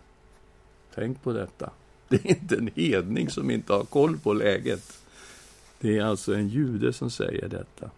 Tänk 0.94 1.22
på 1.22 1.32
detta. 1.32 1.70
Det 2.08 2.24
är 2.24 2.28
inte 2.28 2.56
en 2.56 2.70
hedning 2.74 3.30
som 3.30 3.50
inte 3.50 3.72
har 3.72 3.84
koll 3.84 4.18
på 4.18 4.32
läget. 4.32 5.05
Det 5.80 5.98
är 5.98 6.04
alltså 6.04 6.34
en 6.34 6.48
jude 6.48 6.92
som 6.92 7.10
säger 7.10 7.48
detta. 7.48 7.90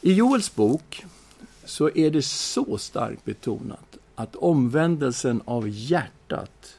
I 0.00 0.12
Joels 0.12 0.54
bok 0.54 1.04
så 1.64 1.90
är 1.94 2.10
det 2.10 2.22
så 2.22 2.78
starkt 2.78 3.24
betonat 3.24 3.98
att 4.14 4.36
omvändelsen 4.36 5.42
av 5.44 5.68
hjärtat 5.68 6.76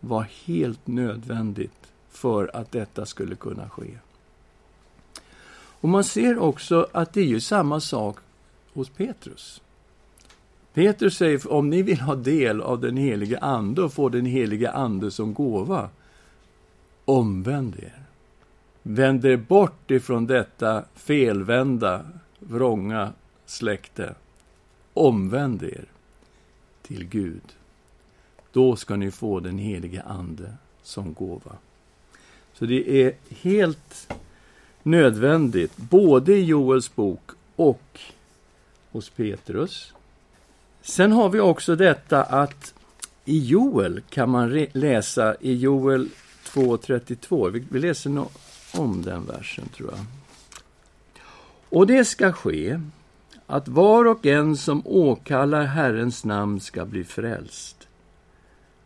var 0.00 0.22
helt 0.44 0.86
nödvändigt 0.86 1.92
för 2.10 2.56
att 2.56 2.72
detta 2.72 3.06
skulle 3.06 3.34
kunna 3.34 3.68
ske. 3.68 3.98
Och 5.80 5.88
Man 5.88 6.04
ser 6.04 6.38
också 6.38 6.88
att 6.92 7.12
det 7.12 7.20
är 7.20 7.24
ju 7.24 7.40
samma 7.40 7.80
sak 7.80 8.18
hos 8.72 8.88
Petrus. 8.88 9.60
Petrus 10.74 11.16
säger, 11.16 11.52
om 11.52 11.70
ni 11.70 11.82
vill 11.82 12.00
ha 12.00 12.14
del 12.14 12.60
av 12.60 12.80
den 12.80 12.96
helige 12.96 13.38
Ande 13.38 13.82
och 13.82 13.92
få 13.92 14.08
den 14.08 14.26
helige 14.26 14.70
Ande 14.70 15.10
som 15.10 15.34
gåva, 15.34 15.88
omvänd 17.04 17.76
er. 17.78 18.07
Vänd 18.90 19.24
er 19.24 19.36
bort 19.36 19.90
ifrån 19.90 20.26
detta 20.26 20.84
felvända, 20.94 22.04
vrånga 22.38 23.12
släkte. 23.46 24.14
Omvänd 24.94 25.62
er 25.62 25.84
till 26.82 27.04
Gud. 27.04 27.42
Då 28.52 28.76
ska 28.76 28.96
ni 28.96 29.10
få 29.10 29.40
den 29.40 29.58
helige 29.58 30.02
Ande 30.02 30.54
som 30.82 31.14
gåva. 31.14 31.52
Så 32.52 32.66
det 32.66 33.02
är 33.02 33.12
helt 33.28 34.12
nödvändigt, 34.82 35.76
både 35.76 36.32
i 36.32 36.44
Joels 36.44 36.94
bok 36.94 37.30
och 37.56 38.00
hos 38.90 39.10
Petrus. 39.10 39.92
Sen 40.82 41.12
har 41.12 41.28
vi 41.28 41.40
också 41.40 41.76
detta 41.76 42.22
att 42.22 42.74
i 43.24 43.38
Joel 43.38 44.00
kan 44.10 44.30
man 44.30 44.66
läsa 44.72 45.36
i 45.40 45.54
Joel 45.54 46.08
2.32. 46.44 47.50
Vi, 47.50 47.64
vi 47.70 47.78
läser 47.78 48.10
no 48.10 48.30
om 48.72 49.02
den 49.02 49.26
versen, 49.26 49.68
tror 49.68 49.90
jag. 49.90 50.04
Och 51.68 51.86
det 51.86 52.04
ska 52.04 52.32
ske 52.32 52.80
att 53.46 53.68
var 53.68 54.04
och 54.04 54.26
en 54.26 54.56
som 54.56 54.82
åkallar 54.84 55.64
Herrens 55.64 56.24
namn 56.24 56.60
ska 56.60 56.84
bli 56.84 57.04
frälst. 57.04 57.88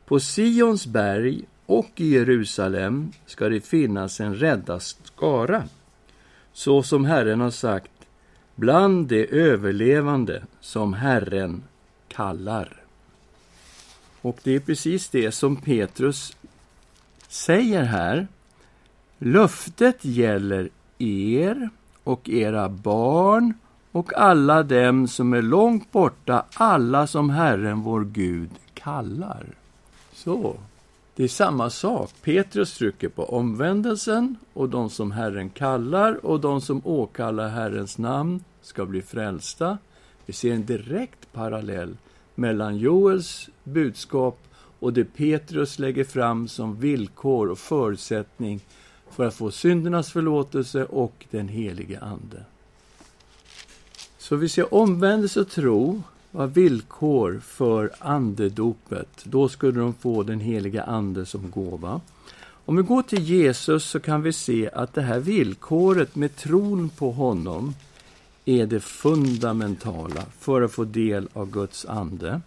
På 0.04 0.20
Sions 0.20 0.86
berg 0.86 1.44
och 1.66 1.90
i 1.96 2.08
Jerusalem 2.08 3.12
ska 3.26 3.48
det 3.48 3.60
finnas 3.60 4.20
en 4.20 4.34
räddad 4.34 4.82
skara, 4.82 5.64
så 6.52 6.82
som 6.82 7.04
Herren 7.04 7.40
har 7.40 7.50
sagt, 7.50 7.90
bland 8.54 9.06
de 9.06 9.26
överlevande 9.26 10.42
som 10.60 10.94
Herren 10.94 11.62
kallar. 12.08 12.82
Och 14.20 14.38
det 14.42 14.54
är 14.54 14.60
precis 14.60 15.08
det 15.08 15.32
som 15.32 15.56
Petrus 15.56 16.36
säger 17.28 17.82
här. 17.82 18.28
Löftet 19.24 20.04
gäller 20.04 20.68
er 20.98 21.70
och 22.04 22.28
era 22.28 22.68
barn 22.68 23.54
och 23.92 24.18
alla 24.18 24.62
dem 24.62 25.08
som 25.08 25.32
är 25.32 25.42
långt 25.42 25.92
borta, 25.92 26.44
alla 26.54 27.06
som 27.06 27.30
Herren 27.30 27.80
vår 27.80 28.04
Gud 28.04 28.50
kallar. 28.74 29.46
Så, 30.12 30.56
det 31.16 31.24
är 31.24 31.28
samma 31.28 31.70
sak. 31.70 32.10
Petrus 32.22 32.78
trycker 32.78 33.08
på 33.08 33.24
omvändelsen 33.24 34.36
och 34.52 34.68
de 34.68 34.90
som 34.90 35.12
Herren 35.12 35.50
kallar 35.50 36.26
och 36.26 36.40
de 36.40 36.60
som 36.60 36.80
åkallar 36.84 37.48
Herrens 37.48 37.98
namn 37.98 38.44
ska 38.62 38.86
bli 38.86 39.02
frälsta. 39.02 39.78
Vi 40.26 40.32
ser 40.32 40.52
en 40.52 40.66
direkt 40.66 41.32
parallell 41.32 41.96
mellan 42.34 42.76
Joels 42.76 43.48
budskap 43.64 44.38
och 44.78 44.92
det 44.92 45.04
Petrus 45.04 45.78
lägger 45.78 46.04
fram 46.04 46.48
som 46.48 46.80
villkor 46.80 47.50
och 47.50 47.58
förutsättning 47.58 48.60
för 49.12 49.26
att 49.26 49.34
få 49.34 49.50
syndernas 49.50 50.12
förlåtelse 50.12 50.84
och 50.84 51.26
den 51.30 51.48
helige 51.48 52.00
Ande. 52.00 52.44
Så 54.18 54.36
vi 54.36 54.48
ser 54.48 54.74
omvändelse 54.74 55.40
och 55.40 55.50
tro 55.50 56.02
var 56.30 56.46
villkor 56.46 57.40
för 57.44 57.90
andedopet. 57.98 59.08
Då 59.24 59.48
skulle 59.48 59.80
de 59.80 59.94
få 59.94 60.22
den 60.22 60.40
heliga 60.40 60.82
Ande 60.82 61.26
som 61.26 61.50
gåva. 61.50 62.00
Om 62.64 62.76
vi 62.76 62.82
går 62.82 63.02
till 63.02 63.22
Jesus 63.22 63.84
så 63.84 64.00
kan 64.00 64.22
vi 64.22 64.32
se 64.32 64.70
att 64.70 64.94
det 64.94 65.02
här 65.02 65.18
villkoret 65.18 66.16
med 66.16 66.36
tron 66.36 66.88
på 66.88 67.12
honom 67.12 67.74
är 68.44 68.66
det 68.66 68.80
fundamentala 68.80 70.24
för 70.38 70.62
att 70.62 70.72
få 70.72 70.84
del 70.84 71.28
av 71.32 71.50
Guds 71.50 71.86
ande. 71.86 72.40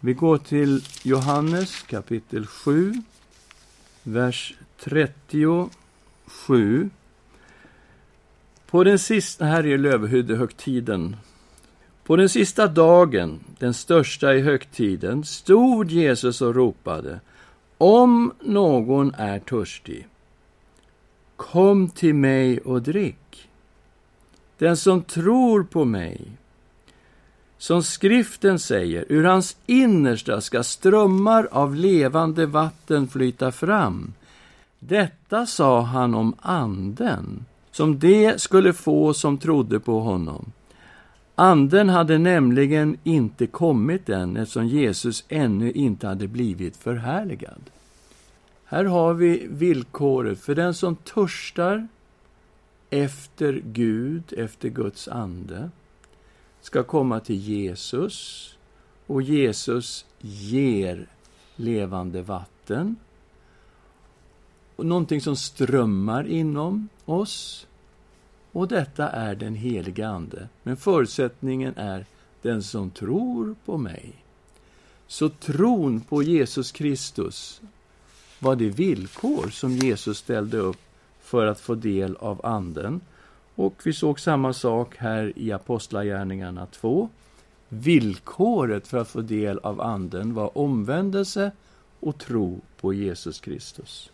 Vi 0.00 0.12
går 0.12 0.38
till 0.38 0.84
Johannes 1.02 1.82
kapitel 1.82 2.46
7, 2.46 3.02
vers 4.02 4.54
37. 4.78 6.90
På 8.66 8.84
den 8.84 8.98
sista, 8.98 9.44
här 9.44 9.66
är 9.66 9.78
Lövhyddehögtiden. 9.78 11.16
På 12.04 12.16
den 12.16 12.28
sista 12.28 12.66
dagen, 12.66 13.40
den 13.58 13.74
största 13.74 14.34
i 14.34 14.40
högtiden, 14.40 15.24
stod 15.24 15.90
Jesus 15.90 16.40
och 16.40 16.54
ropade 16.54 17.20
Om 17.78 18.32
någon 18.40 19.14
är 19.14 19.38
törstig, 19.38 20.06
kom 21.36 21.88
till 21.88 22.14
mig 22.14 22.60
och 22.60 22.82
drick. 22.82 23.48
Den 24.58 24.76
som 24.76 25.02
tror 25.02 25.62
på 25.62 25.84
mig, 25.84 26.20
som 27.58 27.82
skriften 27.82 28.58
säger, 28.58 29.04
ur 29.08 29.24
hans 29.24 29.56
innersta 29.66 30.40
ska 30.40 30.62
strömmar 30.62 31.48
av 31.50 31.74
levande 31.74 32.46
vatten 32.46 33.08
flyta 33.08 33.52
fram. 33.52 34.12
Detta 34.78 35.46
sa 35.46 35.80
han 35.80 36.14
om 36.14 36.34
anden, 36.40 37.44
som 37.70 37.98
det 37.98 38.40
skulle 38.40 38.72
få 38.72 39.14
som 39.14 39.38
trodde 39.38 39.80
på 39.80 40.00
honom. 40.00 40.52
Anden 41.34 41.88
hade 41.88 42.18
nämligen 42.18 42.96
inte 43.04 43.46
kommit 43.46 44.08
än 44.08 44.36
eftersom 44.36 44.66
Jesus 44.66 45.24
ännu 45.28 45.72
inte 45.72 46.06
hade 46.06 46.28
blivit 46.28 46.76
förhärligad. 46.76 47.60
Här 48.64 48.84
har 48.84 49.14
vi 49.14 49.46
villkoret 49.50 50.40
för 50.40 50.54
den 50.54 50.74
som 50.74 50.96
törstar 50.96 51.88
efter 52.90 53.62
Gud, 53.64 54.32
efter 54.36 54.68
Guds 54.68 55.08
ande, 55.08 55.70
ska 56.60 56.82
komma 56.82 57.20
till 57.20 57.36
Jesus 57.36 58.48
och 59.06 59.22
Jesus 59.22 60.04
ger 60.20 61.06
levande 61.56 62.22
vatten. 62.22 62.96
Någonting 64.84 65.20
som 65.20 65.36
strömmar 65.36 66.26
inom 66.26 66.88
oss. 67.04 67.66
Och 68.52 68.68
detta 68.68 69.08
är 69.08 69.34
den 69.34 69.54
helige 69.54 70.08
Ande. 70.08 70.48
Men 70.62 70.76
förutsättningen 70.76 71.74
är 71.76 72.06
den 72.42 72.62
som 72.62 72.90
tror 72.90 73.54
på 73.64 73.78
mig. 73.78 74.12
Så 75.06 75.28
tron 75.28 76.00
på 76.00 76.22
Jesus 76.22 76.72
Kristus 76.72 77.60
var 78.38 78.56
det 78.56 78.68
villkor 78.68 79.48
som 79.50 79.76
Jesus 79.76 80.18
ställde 80.18 80.58
upp 80.58 80.80
för 81.20 81.46
att 81.46 81.60
få 81.60 81.74
del 81.74 82.16
av 82.16 82.46
Anden. 82.46 83.00
Och 83.54 83.74
vi 83.84 83.92
såg 83.92 84.20
samma 84.20 84.52
sak 84.52 84.96
här 84.96 85.32
i 85.36 85.52
Apostlagärningarna 85.52 86.66
2. 86.66 87.08
Villkoret 87.68 88.88
för 88.88 88.98
att 88.98 89.08
få 89.08 89.20
del 89.20 89.58
av 89.58 89.80
Anden 89.80 90.34
var 90.34 90.58
omvändelse 90.58 91.50
och 92.00 92.18
tro 92.18 92.60
på 92.80 92.94
Jesus 92.94 93.40
Kristus. 93.40 94.10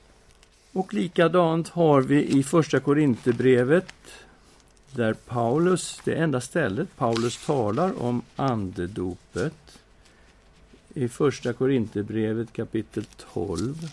Och 0.75 0.95
likadant 0.95 1.69
har 1.69 2.01
vi 2.01 2.39
i 2.39 2.43
Första 2.43 2.81
Korinthierbrevet 2.81 3.95
där 4.93 5.15
Paulus, 5.15 6.01
det 6.05 6.15
enda 6.15 6.41
stället 6.41 6.97
Paulus 6.97 7.47
talar 7.47 8.03
om 8.03 8.23
andedopet 8.37 9.79
i 10.95 11.09
Första 11.09 11.53
Korinthierbrevet 11.53 12.53
kapitel 12.53 13.05
12 13.33 13.91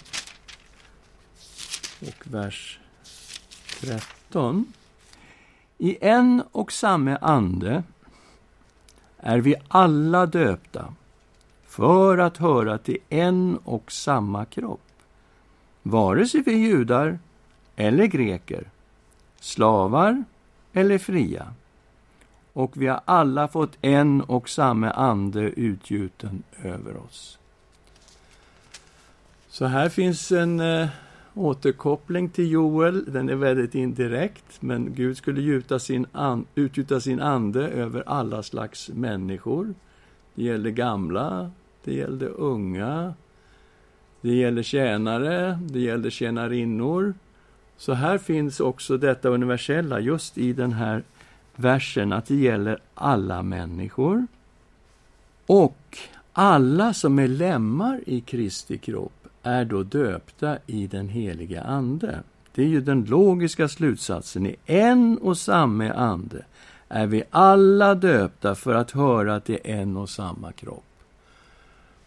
och 2.02 2.34
vers 2.34 2.80
13. 3.80 4.74
I 5.78 5.98
en 6.02 6.44
och 6.52 6.72
samma 6.72 7.18
ande 7.18 7.84
är 9.18 9.38
vi 9.38 9.56
alla 9.68 10.26
döpta 10.26 10.94
för 11.68 12.18
att 12.18 12.38
höra 12.38 12.78
till 12.78 12.98
en 13.10 13.58
och 13.58 13.92
samma 13.92 14.46
kropp. 14.46 14.91
Vare 15.84 16.28
sig 16.28 16.42
vi 16.42 16.54
är 16.54 16.58
judar 16.58 17.20
eller 17.76 18.06
greker, 18.06 18.70
slavar 19.40 20.24
eller 20.74 20.98
fria. 20.98 21.54
Och 22.54 22.82
vi 22.82 22.88
har 22.88 23.02
alla 23.06 23.48
fått 23.48 23.78
en 23.82 24.22
och 24.22 24.50
samma 24.50 24.92
ande 24.92 25.42
utgjuten 25.42 26.44
över 26.64 26.98
oss. 26.98 27.38
Så 29.50 29.66
här 29.66 29.90
finns 29.90 30.32
en 30.32 30.60
eh, 30.60 30.88
återkoppling 31.34 32.30
till 32.30 32.52
Joel. 32.52 33.14
Den 33.14 33.30
är 33.30 33.36
väldigt 33.36 33.76
indirekt, 33.76 34.62
men 34.62 34.94
Gud 34.94 35.18
skulle 35.18 35.42
gjuta 35.42 35.80
sin 35.80 36.06
an, 36.12 36.46
utgjuta 36.56 37.00
sin 37.00 37.20
ande 37.20 37.68
över 37.68 38.04
alla 38.06 38.44
slags 38.44 38.90
människor. 38.90 39.74
Det 40.36 40.44
gällde 40.44 40.72
gamla, 40.72 41.52
det 41.84 41.94
gällde 41.94 42.28
unga, 42.28 43.14
det 44.22 44.36
gäller 44.36 44.64
tjänare, 44.64 45.60
det 45.62 45.80
gällde 45.80 46.12
tjänarinnor. 46.12 47.14
Så 47.78 47.94
här 47.94 48.18
finns 48.18 48.60
också 48.60 48.98
detta 48.98 49.30
universella 49.30 50.00
just 50.00 50.38
i 50.38 50.54
den 50.54 50.74
här 50.74 51.04
versen, 51.56 52.14
att 52.14 52.26
det 52.26 52.36
gäller 52.36 52.80
alla 52.94 53.44
människor. 53.44 54.28
Och 55.46 55.98
alla 56.34 56.94
som 56.94 57.20
är 57.20 57.28
lemmar 57.28 58.02
i 58.06 58.22
Kristi 58.22 58.78
kropp 58.78 59.28
är 59.44 59.66
då 59.66 59.84
döpta 59.84 60.58
i 60.68 60.88
den 60.88 61.10
heliga 61.10 61.62
Ande. 61.62 62.20
Det 62.56 62.62
är 62.62 62.68
ju 62.68 62.82
den 62.82 63.06
logiska 63.06 63.68
slutsatsen. 63.68 64.46
I 64.46 64.56
en 64.66 65.18
och 65.18 65.38
samma 65.38 65.92
ande 65.92 66.46
är 66.90 67.08
vi 67.08 67.24
alla 67.30 67.96
döpta 67.96 68.56
för 68.56 68.76
att 68.76 68.92
höra 68.92 69.40
till 69.40 69.60
en 69.64 69.98
och 69.98 70.10
samma 70.10 70.52
kropp. 70.52 70.91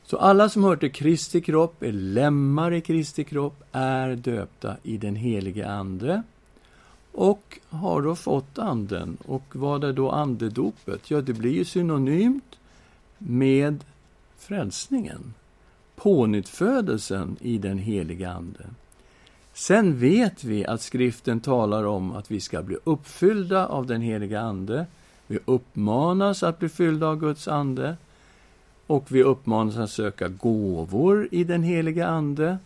Så 0.07 0.17
alla 0.17 0.49
som 0.49 0.65
hör 0.65 0.77
till 0.77 0.93
Kristi 0.93 1.41
kropp, 1.41 1.83
är 1.83 1.93
lemmar 1.93 2.73
i 2.73 2.81
Kristi 2.81 3.25
kropp, 3.25 3.63
är 3.73 4.17
döpta 4.17 4.77
i 4.83 4.97
den 4.97 5.17
helige 5.17 5.69
Ande 5.69 6.23
och 7.13 7.59
har 7.69 8.03
då 8.03 8.15
fått 8.15 8.59
Anden. 8.59 9.17
Och 9.27 9.45
vad 9.53 9.85
är 9.85 9.93
då 9.93 10.11
andedopet? 10.11 11.11
Ja, 11.11 11.21
det 11.21 11.33
blir 11.33 11.53
ju 11.53 11.65
synonymt 11.65 12.59
med 13.19 13.85
frälsningen 14.39 15.35
pånyttfödelsen 15.97 17.37
i 17.41 17.59
den 17.59 17.79
heliga 17.79 18.31
Ande. 18.31 18.65
Sen 19.53 19.99
vet 19.99 20.45
vi 20.45 20.67
att 20.67 20.83
skriften 20.83 21.41
talar 21.41 21.85
om 21.85 22.13
att 22.13 22.31
vi 22.31 22.41
ska 22.41 22.63
bli 22.63 22.77
uppfyllda 22.85 23.67
av 23.67 23.87
den 23.87 24.01
heliga 24.01 24.41
Ande. 24.41 24.87
Vi 25.27 25.39
uppmanas 25.45 26.43
att 26.43 26.59
bli 26.59 26.69
fyllda 26.69 27.07
av 27.07 27.21
Guds 27.21 27.49
Ande. 27.49 27.97
Och 28.87 29.07
vi 29.09 29.23
uppmanas 29.23 29.77
att 29.77 29.91
söka 29.91 30.29
gåvor 30.29 31.29
i 31.31 31.45
den 31.45 31.63
heliga 31.63 32.07
Ande. 32.07 32.59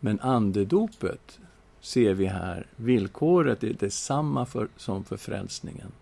Men 0.00 0.20
andedopet 0.20 1.38
ser 1.80 2.14
vi 2.14 2.26
här, 2.26 2.66
villkoret 2.76 3.64
är 3.64 3.74
detsamma 3.78 4.46
för, 4.46 4.68
som 4.76 5.04
för 5.04 5.16
frälsningen. 5.16 5.92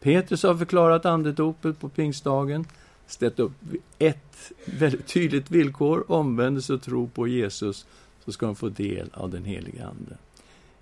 Petrus 0.00 0.42
har 0.42 0.54
förklarat 0.54 1.06
andedopet 1.06 1.80
på 1.80 1.88
pingstdagen 1.88 2.64
ställt 3.06 3.38
upp 3.38 3.52
ett 3.98 4.52
väldigt 4.64 5.06
tydligt 5.06 5.50
villkor, 5.50 6.12
omvändelse 6.12 6.72
och 6.74 6.82
tro 6.82 7.08
på 7.08 7.28
Jesus, 7.28 7.86
så 8.24 8.32
ska 8.32 8.46
de 8.46 8.56
få 8.56 8.68
del 8.68 9.10
av 9.12 9.30
den 9.30 9.44
heliga 9.44 9.86
Ande. 9.86 10.16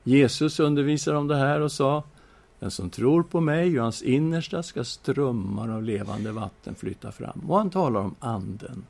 Jesus 0.05 0.61
undervisar 0.61 1.15
om 1.15 1.29
det 1.29 1.37
här 1.37 1.61
och 1.61 1.73
sa, 1.73 2.03
den 2.65 2.71
som 2.71 2.91
tror 2.91 3.23
på 3.23 3.41
mig 3.41 3.79
och 3.79 3.83
hans 3.83 4.03
innersta 4.03 4.63
ska 4.63 4.85
strömmar 4.85 5.69
av 5.69 5.83
levande 5.83 6.33
vatten 6.33 6.75
flytta 6.75 7.13
fram. 7.13 7.41
Och 7.49 7.59
han 7.59 7.71
talar 7.71 8.01
om 8.01 8.15
Anden. 8.19 8.85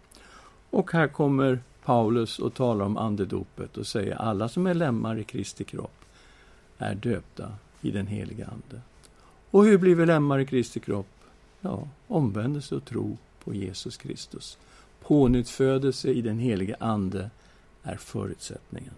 Och 0.71 0.93
här 0.93 1.09
kommer 1.09 1.59
Paulus 1.85 2.39
och 2.39 2.55
talar 2.55 2.85
om 2.85 2.97
andedopet 2.97 3.77
och 3.77 3.87
säger 3.87 4.15
alla 4.15 4.49
som 4.49 4.67
är 4.67 4.75
lemmar 4.75 5.19
i 5.19 5.25
Kristi 5.25 5.65
kropp 5.65 6.05
är 6.79 6.95
döpta 6.95 7.53
i 7.81 7.91
den 7.91 8.07
heliga 8.07 8.47
Ande. 8.47 8.83
Och 9.51 9.65
hur 9.65 9.79
blir 9.79 9.95
vi 9.95 10.07
lemmar 10.07 10.39
i 10.39 10.47
Kristi 10.47 10.81
kropp? 10.81 11.15
Ja, 11.61 11.89
omvändelse 12.07 12.75
och 12.75 12.85
tro 12.85 13.17
på 13.45 13.55
Jesus 13.55 13.97
Kristus. 13.97 14.59
Pånyttfödelse 15.01 16.09
i 16.09 16.23
den 16.23 16.39
helige 16.39 16.77
Ande 16.81 17.31
är 17.83 17.97
förutsättningen. 17.97 18.95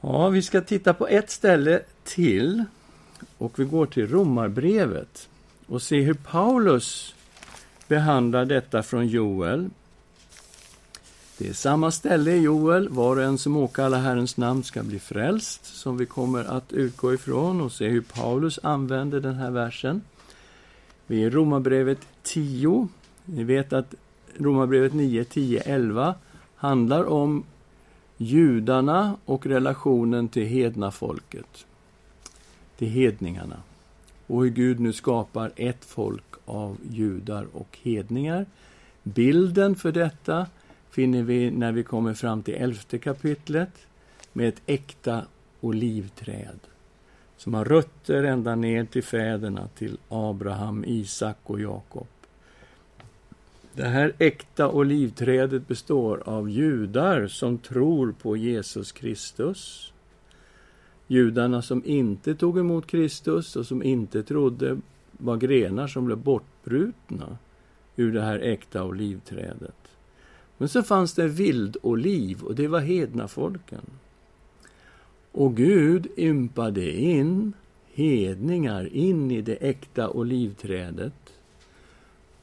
Ja, 0.00 0.28
vi 0.28 0.42
ska 0.42 0.60
titta 0.60 0.94
på 0.94 1.06
ett 1.08 1.30
ställe 1.30 1.82
till 2.04 2.64
och 3.38 3.58
vi 3.58 3.64
går 3.64 3.86
till 3.86 4.08
Romarbrevet 4.08 5.28
och 5.66 5.82
ser 5.82 6.02
hur 6.02 6.14
Paulus 6.14 7.14
behandlar 7.88 8.44
detta 8.44 8.82
från 8.82 9.06
Joel. 9.06 9.70
Det 11.38 11.48
är 11.48 11.52
samma 11.52 11.90
ställe 11.90 12.32
i 12.32 12.40
Joel, 12.40 12.88
var 12.88 13.16
och 13.16 13.22
en 13.22 13.38
som 13.38 13.56
åkallar 13.56 14.00
Herrens 14.00 14.36
namn 14.36 14.62
ska 14.62 14.82
bli 14.82 14.98
frälst, 14.98 15.66
som 15.66 15.96
vi 15.96 16.06
kommer 16.06 16.44
att 16.44 16.72
utgå 16.72 17.14
ifrån 17.14 17.60
och 17.60 17.72
se 17.72 17.88
hur 17.88 18.00
Paulus 18.00 18.58
använder 18.62 19.20
den 19.20 19.34
här 19.34 19.50
versen. 19.50 20.02
Vi 21.06 21.22
är 21.22 21.26
i 21.26 21.30
Romarbrevet 21.30 21.98
10. 22.22 22.88
Ni 23.24 23.44
vet 23.44 23.72
att 23.72 23.94
Romarbrevet 24.36 24.94
9, 24.94 25.24
10, 25.24 25.60
11 25.60 26.14
handlar 26.56 27.04
om 27.04 27.44
judarna 28.16 29.16
och 29.24 29.46
relationen 29.46 30.28
till 30.28 30.46
hedna 30.46 30.90
folket, 30.90 31.66
till 32.82 32.90
hedningarna. 32.90 33.62
Och 34.26 34.42
hur 34.42 34.50
Gud 34.50 34.80
nu 34.80 34.92
skapar 34.92 35.52
ett 35.56 35.84
folk 35.84 36.24
av 36.44 36.76
judar 36.90 37.46
och 37.52 37.78
hedningar. 37.82 38.46
Bilden 39.02 39.76
för 39.76 39.92
detta 39.92 40.46
finner 40.90 41.22
vi 41.22 41.50
när 41.50 41.72
vi 41.72 41.82
kommer 41.82 42.14
fram 42.14 42.42
till 42.42 42.54
elfte 42.54 42.98
kapitlet 42.98 43.86
med 44.32 44.48
ett 44.48 44.62
äkta 44.66 45.24
olivträd 45.60 46.58
som 47.36 47.54
har 47.54 47.64
rötter 47.64 48.24
ända 48.24 48.54
ner 48.54 48.84
till 48.84 49.02
fäderna, 49.02 49.68
till 49.78 49.98
Abraham, 50.08 50.84
Isak 50.86 51.38
och 51.42 51.60
Jakob. 51.60 52.06
Det 53.74 53.88
här 53.88 54.12
äkta 54.18 54.68
olivträdet 54.68 55.68
består 55.68 56.22
av 56.26 56.50
judar 56.50 57.26
som 57.26 57.58
tror 57.58 58.14
på 58.22 58.36
Jesus 58.36 58.92
Kristus. 58.92 59.91
Judarna 61.12 61.62
som 61.62 61.82
inte 61.84 62.34
tog 62.34 62.58
emot 62.58 62.86
Kristus 62.86 63.56
och 63.56 63.66
som 63.66 63.82
inte 63.82 64.22
trodde 64.22 64.80
var 65.12 65.36
grenar 65.36 65.86
som 65.86 66.04
blev 66.04 66.18
bortbrutna 66.18 67.38
ur 67.96 68.12
det 68.12 68.22
här 68.22 68.38
äkta 68.38 68.84
olivträdet. 68.84 69.76
Men 70.58 70.68
så 70.68 70.82
fanns 70.82 71.14
det 71.14 71.28
vildoliv 71.28 72.42
och 72.42 72.54
det 72.54 72.68
var 72.68 72.80
hedna 72.80 73.28
folken. 73.28 73.80
Och 75.32 75.56
Gud 75.56 76.06
ympade 76.16 76.92
in 76.92 77.52
hedningar 77.94 78.94
in 78.94 79.30
i 79.30 79.42
det 79.42 79.56
äkta 79.56 80.10
olivträdet. 80.10 81.32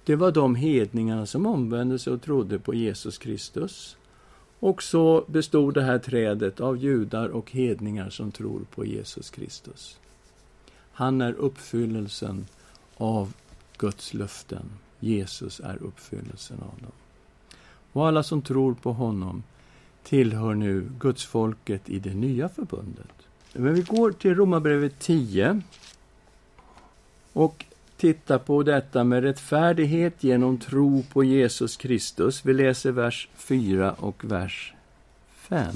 Det 0.03 0.15
var 0.15 0.31
de 0.31 0.55
hedningarna 0.55 1.25
som 1.25 1.45
omvände 1.45 1.99
sig 1.99 2.13
och 2.13 2.21
trodde 2.21 2.59
på 2.59 2.73
Jesus 2.73 3.17
Kristus. 3.17 3.97
Och 4.59 4.83
så 4.83 5.25
bestod 5.27 5.73
det 5.73 5.81
här 5.81 5.99
trädet 5.99 6.59
av 6.59 6.77
judar 6.77 7.29
och 7.29 7.51
hedningar 7.51 8.09
som 8.09 8.31
tror 8.31 8.61
på 8.75 8.85
Jesus 8.85 9.29
Kristus. 9.29 9.97
Han 10.91 11.21
är 11.21 11.33
uppfyllelsen 11.33 12.45
av 12.97 13.33
Guds 13.77 14.13
löften. 14.13 14.65
Jesus 14.99 15.59
är 15.59 15.83
uppfyllelsen 15.83 16.57
av 16.57 16.81
dem. 16.81 16.91
Och 17.91 18.07
alla 18.07 18.23
som 18.23 18.41
tror 18.41 18.73
på 18.73 18.93
honom 18.93 19.43
tillhör 20.03 20.53
nu 20.53 20.89
Guds 20.99 21.25
folket 21.25 21.89
i 21.89 21.99
det 21.99 22.13
nya 22.13 22.49
förbundet. 22.49 23.13
Men 23.53 23.73
vi 23.73 23.81
går 23.81 24.11
till 24.11 24.35
Romarbrevet 24.35 24.99
10 24.99 25.61
och 27.33 27.65
titta 27.99 28.39
på 28.39 28.63
detta 28.63 29.03
med 29.03 29.23
rättfärdighet 29.23 30.23
genom 30.23 30.57
tro 30.57 31.03
på 31.13 31.23
Jesus 31.23 31.77
Kristus. 31.77 32.45
Vi 32.45 32.53
läser 32.53 32.91
vers 32.91 33.29
4 33.35 33.91
och 33.91 34.23
vers 34.23 34.73
5. 35.35 35.73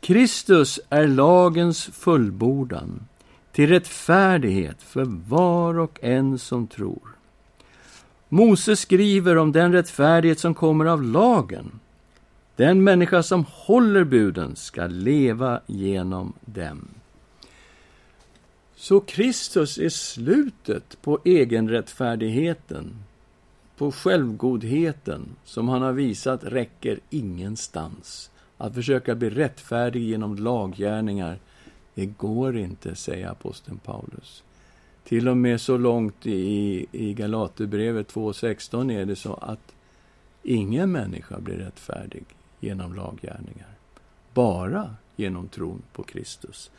Kristus 0.00 0.80
är 0.90 1.06
lagens 1.06 1.84
fullbordan 1.84 3.06
till 3.52 3.68
rättfärdighet 3.68 4.82
för 4.82 5.04
var 5.28 5.78
och 5.78 5.98
en 6.02 6.38
som 6.38 6.66
tror. 6.66 7.08
Mose 8.28 8.76
skriver 8.76 9.38
om 9.38 9.52
den 9.52 9.72
rättfärdighet 9.72 10.38
som 10.38 10.54
kommer 10.54 10.84
av 10.84 11.02
lagen. 11.02 11.80
Den 12.56 12.84
människa 12.84 13.22
som 13.22 13.44
håller 13.48 14.04
buden 14.04 14.56
ska 14.56 14.86
leva 14.86 15.60
genom 15.66 16.32
dem. 16.40 16.88
Så 18.80 19.00
Kristus 19.00 19.78
är 19.78 19.88
slutet 19.88 21.02
på 21.02 21.20
egenrättfärdigheten, 21.24 22.94
på 23.76 23.92
självgodheten 23.92 25.28
som 25.44 25.68
han 25.68 25.82
har 25.82 25.92
visat 25.92 26.44
räcker 26.44 27.00
ingenstans. 27.10 28.30
Att 28.56 28.74
försöka 28.74 29.14
bli 29.14 29.30
rättfärdig 29.30 30.02
genom 30.02 30.36
laggärningar, 30.36 31.38
det 31.94 32.06
går 32.06 32.56
inte, 32.56 32.94
säger 32.94 33.28
aposteln 33.28 33.78
Paulus. 33.78 34.42
Till 35.04 35.28
och 35.28 35.36
med 35.36 35.60
så 35.60 35.76
långt 35.76 36.26
i, 36.26 36.86
i 36.92 37.14
Galaterbrevet 37.14 38.12
2.16 38.12 38.92
är 38.92 39.04
det 39.04 39.16
så 39.16 39.34
att 39.34 39.74
ingen 40.42 40.92
människa 40.92 41.40
blir 41.40 41.56
rättfärdig 41.56 42.24
genom 42.60 42.94
laggärningar. 42.94 43.74
Bara 44.34 44.94
genom 45.16 45.48
tron 45.48 45.82
på 45.92 46.02
Kristus. 46.02 46.70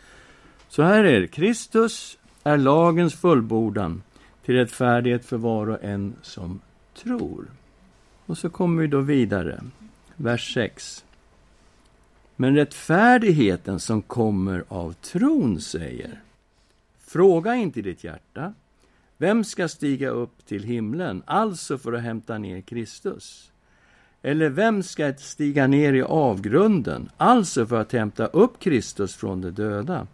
Så 0.71 0.84
här 0.84 1.03
är 1.03 1.21
det. 1.21 1.27
Kristus 1.27 2.17
är 2.43 2.57
lagens 2.57 3.15
fullbordan 3.15 4.03
till 4.45 4.55
rättfärdighet 4.55 5.25
för 5.25 5.38
var 5.38 5.69
och 5.69 5.84
en 5.84 6.15
som 6.21 6.60
tror. 7.03 7.45
Och 8.25 8.38
så 8.38 8.49
kommer 8.49 8.81
vi 8.81 8.88
då 8.88 8.99
vidare. 8.99 9.63
Vers 10.15 10.53
6. 10.53 11.05
Men 12.36 12.55
rättfärdigheten 12.55 13.79
som 13.79 14.01
kommer 14.01 14.63
av 14.67 14.93
tron 14.93 15.62
säger 15.62 16.21
Fråga 16.99 17.55
inte 17.55 17.79
i 17.79 17.84
ditt 17.84 18.03
hjärta 18.03 18.53
vem 19.17 19.43
ska 19.43 19.67
stiga 19.67 20.10
upp 20.10 20.45
till 20.45 20.63
himlen, 20.63 21.23
alltså 21.25 21.77
för 21.77 21.93
att 21.93 22.03
hämta 22.03 22.38
ner 22.38 22.62
Kristus? 22.62 23.51
Eller 24.21 24.49
vem 24.49 24.84
ska 24.84 25.13
stiga 25.13 25.67
ner 25.67 25.93
i 25.93 26.01
avgrunden, 26.01 27.10
alltså 27.17 27.65
för 27.65 27.81
att 27.81 27.91
hämta 27.91 28.25
upp 28.25 28.60
Kristus 28.60 29.15
från 29.15 29.41
de 29.41 29.49
döda? 29.49 30.07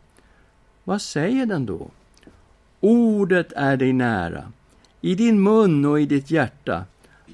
Vad 0.87 1.01
säger 1.01 1.45
den 1.45 1.65
då? 1.65 1.89
Ordet 2.79 3.53
är 3.53 3.77
dig 3.77 3.93
nära, 3.93 4.51
i 5.01 5.15
din 5.15 5.43
mun 5.43 5.85
och 5.85 6.01
i 6.01 6.05
ditt 6.05 6.31
hjärta, 6.31 6.85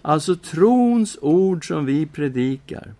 alltså 0.01 0.35
trons 0.35 1.17
ord 1.21 1.67
som 1.67 1.85
vi 1.85 2.05
predikar. 2.05 2.93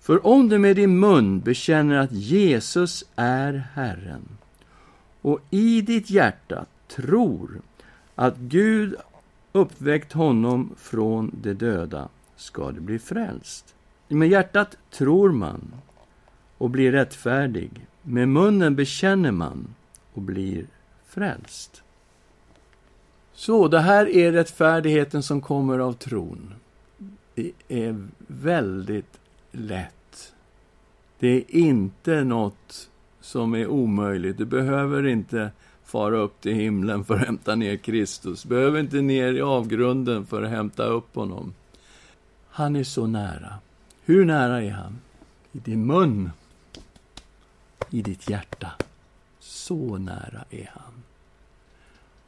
För 0.00 0.26
om 0.26 0.48
du 0.48 0.58
med 0.58 0.76
din 0.76 1.00
mun 1.00 1.40
bekänner 1.40 1.96
att 1.96 2.12
Jesus 2.12 3.04
är 3.16 3.52
Herren 3.74 4.28
och 5.22 5.40
i 5.50 5.80
ditt 5.80 6.10
hjärta 6.10 6.66
tror 6.88 7.60
att 8.14 8.36
Gud 8.36 8.94
uppväckt 9.52 10.12
honom 10.12 10.74
från 10.76 11.30
de 11.42 11.54
döda, 11.54 12.08
ska 12.36 12.70
du 12.70 12.80
bli 12.80 12.98
frälst. 12.98 13.74
Med 14.08 14.28
hjärtat 14.28 14.76
tror 14.90 15.32
man 15.32 15.74
och 16.58 16.70
blir 16.70 16.92
rättfärdig. 16.92 17.86
Med 18.04 18.28
munnen 18.28 18.76
bekänner 18.76 19.32
man 19.32 19.74
och 20.12 20.22
blir 20.22 20.66
frälst. 21.06 21.82
Så, 23.32 23.68
det 23.68 23.80
här 23.80 24.08
är 24.08 24.32
rättfärdigheten 24.32 25.22
som 25.22 25.40
kommer 25.40 25.78
av 25.78 25.92
tron. 25.92 26.54
Det 27.34 27.52
är 27.68 28.06
väldigt 28.26 29.20
lätt. 29.52 30.32
Det 31.18 31.28
är 31.28 31.56
inte 31.56 32.24
något 32.24 32.90
som 33.20 33.54
är 33.54 33.66
omöjligt. 33.66 34.38
Du 34.38 34.44
behöver 34.44 35.06
inte 35.06 35.50
fara 35.84 36.16
upp 36.16 36.40
till 36.40 36.54
himlen 36.54 37.04
för 37.04 37.14
att 37.14 37.26
hämta 37.26 37.54
ner 37.54 37.76
Kristus. 37.76 38.42
Du 38.42 38.48
behöver 38.48 38.80
inte 38.80 39.00
ner 39.00 39.32
i 39.32 39.40
avgrunden 39.40 40.26
för 40.26 40.42
att 40.42 40.50
hämta 40.50 40.84
upp 40.84 41.14
honom. 41.14 41.54
Han 42.48 42.76
är 42.76 42.84
så 42.84 43.06
nära. 43.06 43.54
Hur 44.04 44.24
nära 44.24 44.62
är 44.62 44.70
han? 44.70 44.98
I 45.52 45.58
din 45.58 45.86
mun 45.86 46.30
i 47.94 48.02
ditt 48.02 48.30
hjärta. 48.30 48.72
Så 49.38 49.98
nära 49.98 50.44
är 50.50 50.70
han. 50.74 51.02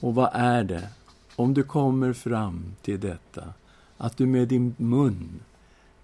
Och 0.01 0.15
vad 0.15 0.31
är 0.33 0.65
det, 0.65 0.89
om 1.37 1.55
du 1.55 1.63
kommer 1.63 2.13
fram 2.13 2.75
till 2.83 3.01
detta, 3.01 3.55
att 3.97 4.17
du 4.17 4.27
med 4.27 4.49
din 4.49 4.75
mun 4.79 5.41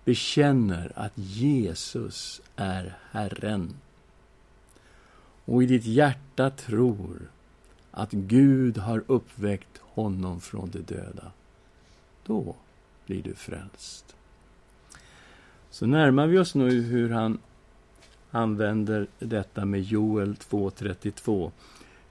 bekänner 0.04 0.92
att 0.96 1.12
Jesus 1.14 2.40
är 2.56 2.98
Herren 3.10 3.74
och 5.44 5.62
i 5.62 5.66
ditt 5.66 5.84
hjärta 5.84 6.50
tror 6.50 7.30
att 7.90 8.10
Gud 8.10 8.78
har 8.78 9.04
uppväckt 9.06 9.78
honom 9.78 10.40
från 10.40 10.70
de 10.70 10.78
döda, 10.78 11.32
då 12.26 12.54
blir 13.06 13.22
du 13.22 13.34
frälst. 13.34 14.16
Så 15.70 15.86
närmar 15.86 16.26
vi 16.26 16.38
oss 16.38 16.54
nu 16.54 16.82
hur 16.82 17.10
han 17.10 17.38
använder 18.32 19.06
detta 19.18 19.64
med 19.64 19.82
Joel 19.82 20.34
2.32. 20.34 21.50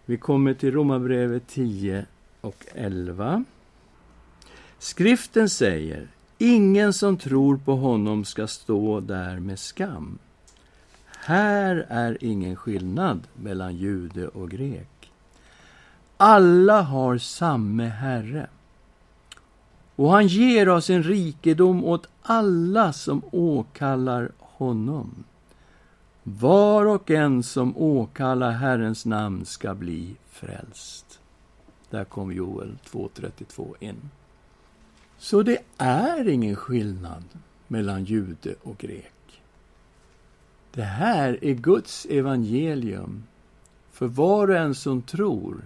Vi 0.06 0.18
kommer 0.18 0.54
till 0.54 0.72
Romarbrevet 0.72 1.48
10 1.48 2.06
och 2.42 2.66
11. 2.74 3.44
Skriften 4.80 5.50
säger, 5.50 6.08
ingen 6.38 6.94
som 6.94 7.18
tror 7.18 7.58
på 7.58 7.76
honom 7.76 8.26
ska 8.26 8.48
stå 8.48 9.00
där 9.00 9.40
med 9.40 9.60
skam. 9.60 10.20
Här 11.06 11.86
är 11.90 12.18
ingen 12.22 12.56
skillnad 12.56 13.28
mellan 13.34 13.76
jude 13.76 14.28
och 14.28 14.52
grek. 14.52 15.12
Alla 16.18 16.82
har 16.82 17.18
samme 17.18 17.86
Herre. 17.88 18.48
Och 19.96 20.12
han 20.12 20.28
ger 20.28 20.68
av 20.68 20.82
sin 20.82 21.04
rikedom 21.04 21.86
åt 21.86 22.08
alla 22.22 22.94
som 22.94 23.22
åkallar 23.32 24.32
honom. 24.40 25.24
Var 26.24 26.86
och 26.86 27.12
en 27.12 27.44
som 27.44 27.78
åkallar 27.78 28.52
Herrens 28.52 29.06
namn 29.06 29.46
ska 29.46 29.76
bli 29.76 30.16
frälst. 30.30 31.20
Där 31.90 32.04
kom 32.04 32.32
Joel 32.32 32.78
2.32 32.86 33.74
in. 33.80 34.10
Så 35.18 35.44
det 35.44 35.58
är 35.78 36.28
ingen 36.28 36.56
skillnad 36.56 37.24
mellan 37.68 38.04
jude 38.04 38.56
och 38.64 38.78
grek. 38.78 39.42
Det 40.74 40.84
här 40.84 41.44
är 41.44 41.54
Guds 41.54 42.06
evangelium 42.06 43.24
för 43.92 44.08
var 44.08 44.48
och 44.48 44.58
en 44.58 44.76
som 44.76 45.02
tror. 45.02 45.62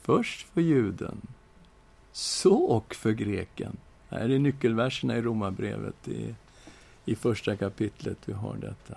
Först 0.00 0.46
för 0.46 0.60
juden, 0.60 1.20
så 2.12 2.56
och 2.56 2.94
för 2.94 3.12
greken. 3.12 3.76
Det 4.08 4.16
här 4.16 4.28
är 4.28 4.38
nyckelverserna 4.38 5.16
i 5.16 5.22
Romarbrevet, 5.22 6.08
i, 6.08 6.34
i 7.04 7.14
första 7.14 7.56
kapitlet 7.56 8.18
vi 8.24 8.32
har 8.32 8.56
detta. 8.56 8.96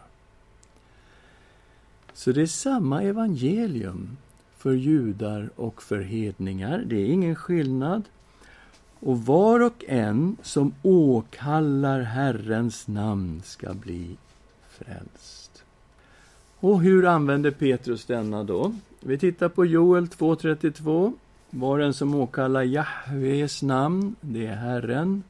Så 2.15 2.31
det 2.31 2.41
är 2.41 2.45
samma 2.45 3.03
evangelium 3.03 4.17
för 4.57 4.73
judar 4.73 5.49
och 5.55 5.81
för 5.81 6.01
hedningar. 6.01 6.83
Det 6.85 6.95
är 6.95 7.05
ingen 7.05 7.35
skillnad. 7.35 8.03
Och 8.99 9.25
var 9.25 9.59
och 9.59 9.83
en 9.87 10.37
som 10.41 10.73
åkallar 10.81 12.01
Herrens 12.01 12.87
namn 12.87 13.41
ska 13.45 13.73
bli 13.73 14.17
frälst. 14.69 15.63
Och 16.59 16.81
hur 16.81 17.05
använder 17.05 17.51
Petrus 17.51 18.05
denna 18.05 18.43
då? 18.43 18.75
Vi 18.99 19.17
tittar 19.17 19.49
på 19.49 19.65
Joel 19.65 20.07
2.32. 20.07 21.13
Var 21.49 21.79
en 21.79 21.93
som 21.93 22.15
åkallar 22.15 22.63
Jahves 22.63 23.63
namn, 23.63 24.15
det 24.21 24.45
är 24.45 24.55
Herren, 24.55 25.23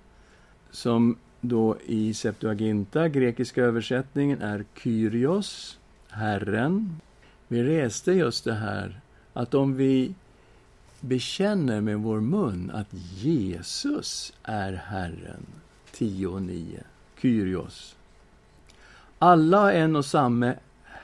som 0.71 1.17
då 1.41 1.77
i 1.85 2.13
Septuaginta, 2.13 3.09
grekiska 3.09 3.63
översättningen, 3.63 4.41
är 4.41 4.65
Kyrios, 4.83 5.79
Herren. 6.15 7.01
Vi 7.47 7.63
reste 7.63 8.12
just 8.12 8.43
det 8.43 8.54
här 8.54 8.99
att 9.34 9.54
om 9.54 9.75
vi 9.75 10.13
bekänner 10.99 11.82
med 11.82 11.99
vår 11.99 12.19
mun 12.19 12.71
att 12.73 12.88
Jesus 12.93 14.34
är 14.43 14.73
Herren, 14.73 15.45
10 15.91 16.28
och 16.28 16.41
9, 16.41 16.84
Kyrios. 17.21 17.95
Alla 19.19 19.60
har 19.60 19.71
en 19.71 19.95
och 19.95 20.06
samma 20.06 20.54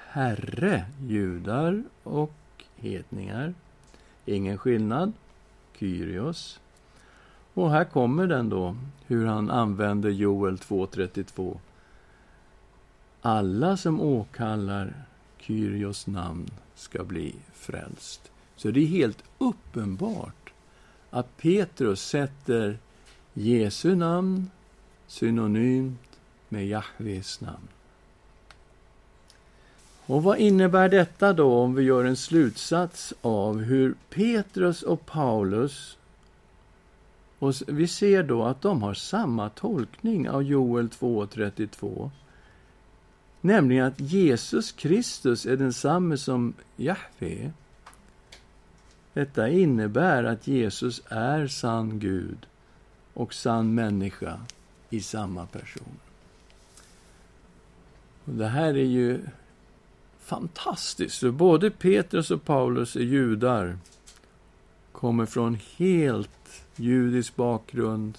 Herre, 0.07 0.85
judar 1.07 1.83
och 2.03 2.33
hedningar. 2.75 3.53
Ingen 4.25 4.57
skillnad, 4.57 5.13
Kyrios. 5.79 6.59
Och 7.53 7.71
här 7.71 7.83
kommer 7.83 8.27
den 8.27 8.49
då, 8.49 8.75
hur 9.07 9.25
han 9.25 9.49
använder 9.49 10.09
Joel 10.09 10.57
2.32. 10.57 11.57
Alla 13.21 13.77
som 13.77 14.01
åkallar 14.01 14.93
Kyrios 15.37 16.07
namn 16.07 16.49
ska 16.75 17.03
bli 17.03 17.35
frälst. 17.53 18.31
Så 18.55 18.71
det 18.71 18.79
är 18.79 18.87
helt 18.87 19.23
uppenbart 19.37 20.53
att 21.09 21.37
Petrus 21.37 22.01
sätter 22.01 22.77
Jesu 23.33 23.95
namn 23.95 24.49
synonymt 25.07 26.19
med 26.49 26.67
Jahves 26.67 27.41
namn. 27.41 27.67
Och 30.05 30.23
vad 30.23 30.37
innebär 30.37 30.89
detta 30.89 31.33
då 31.33 31.53
om 31.53 31.75
vi 31.75 31.83
gör 31.83 32.05
en 32.05 32.15
slutsats 32.15 33.13
av 33.21 33.59
hur 33.59 33.95
Petrus 34.09 34.83
och 34.83 35.05
Paulus 35.05 35.97
och 37.39 37.53
vi 37.67 37.87
ser 37.87 38.23
då 38.23 38.43
att 38.43 38.61
de 38.61 38.83
har 38.83 38.93
samma 38.93 39.49
tolkning 39.49 40.29
av 40.29 40.43
Joel 40.43 40.87
2.32. 40.87 42.09
Nämligen 43.41 43.85
att 43.85 43.99
Jesus 43.99 44.71
Kristus 44.71 45.45
är 45.45 45.57
densamme 45.57 46.17
som 46.17 46.53
Jahve. 46.75 47.51
Detta 49.13 49.49
innebär 49.49 50.23
att 50.23 50.47
Jesus 50.47 51.01
är 51.09 51.47
sann 51.47 51.99
Gud 51.99 52.45
och 53.13 53.33
sann 53.33 53.75
människa 53.75 54.39
i 54.89 55.01
samma 55.01 55.45
person. 55.45 55.99
Och 58.25 58.33
det 58.33 58.47
här 58.47 58.73
är 58.73 58.85
ju 58.85 59.21
fantastiskt. 60.19 61.19
För 61.19 61.31
både 61.31 61.71
Petrus 61.71 62.31
och 62.31 62.43
Paulus 62.43 62.95
är 62.95 62.99
judar. 62.99 63.77
Kommer 64.91 65.25
från 65.25 65.57
helt 65.77 66.63
judisk 66.75 67.35
bakgrund 67.35 68.17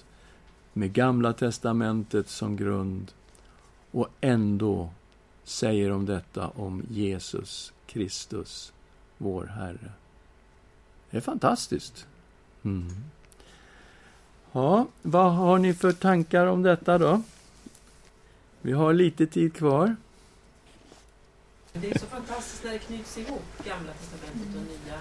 med 0.73 0.93
Gamla 0.93 1.33
testamentet 1.33 2.29
som 2.29 2.55
grund. 2.55 3.11
Och 3.91 4.09
ändå 4.21 4.89
säger 5.43 5.89
de 5.89 6.05
detta 6.05 6.47
om 6.47 6.83
Jesus 6.89 7.73
Kristus, 7.85 8.73
vår 9.17 9.45
Herre. 9.45 9.91
Det 11.09 11.17
är 11.17 11.21
fantastiskt. 11.21 12.07
Mm. 12.63 13.03
Ja, 14.51 14.87
vad 15.01 15.33
har 15.33 15.57
ni 15.57 15.73
för 15.73 15.91
tankar 15.91 16.47
om 16.47 16.63
detta 16.63 16.97
då? 16.97 17.21
Vi 18.61 18.71
har 18.71 18.93
lite 18.93 19.27
tid 19.27 19.55
kvar. 19.55 19.95
Det 21.73 21.91
är 21.91 21.99
så 21.99 22.05
fantastiskt 22.05 22.63
när 22.63 22.71
det 22.71 22.79
knyts 22.79 23.17
ihop, 23.17 23.63
Gamla 23.65 23.93
testamentet 23.93 24.55
och 24.55 24.61
Nya. 24.61 24.99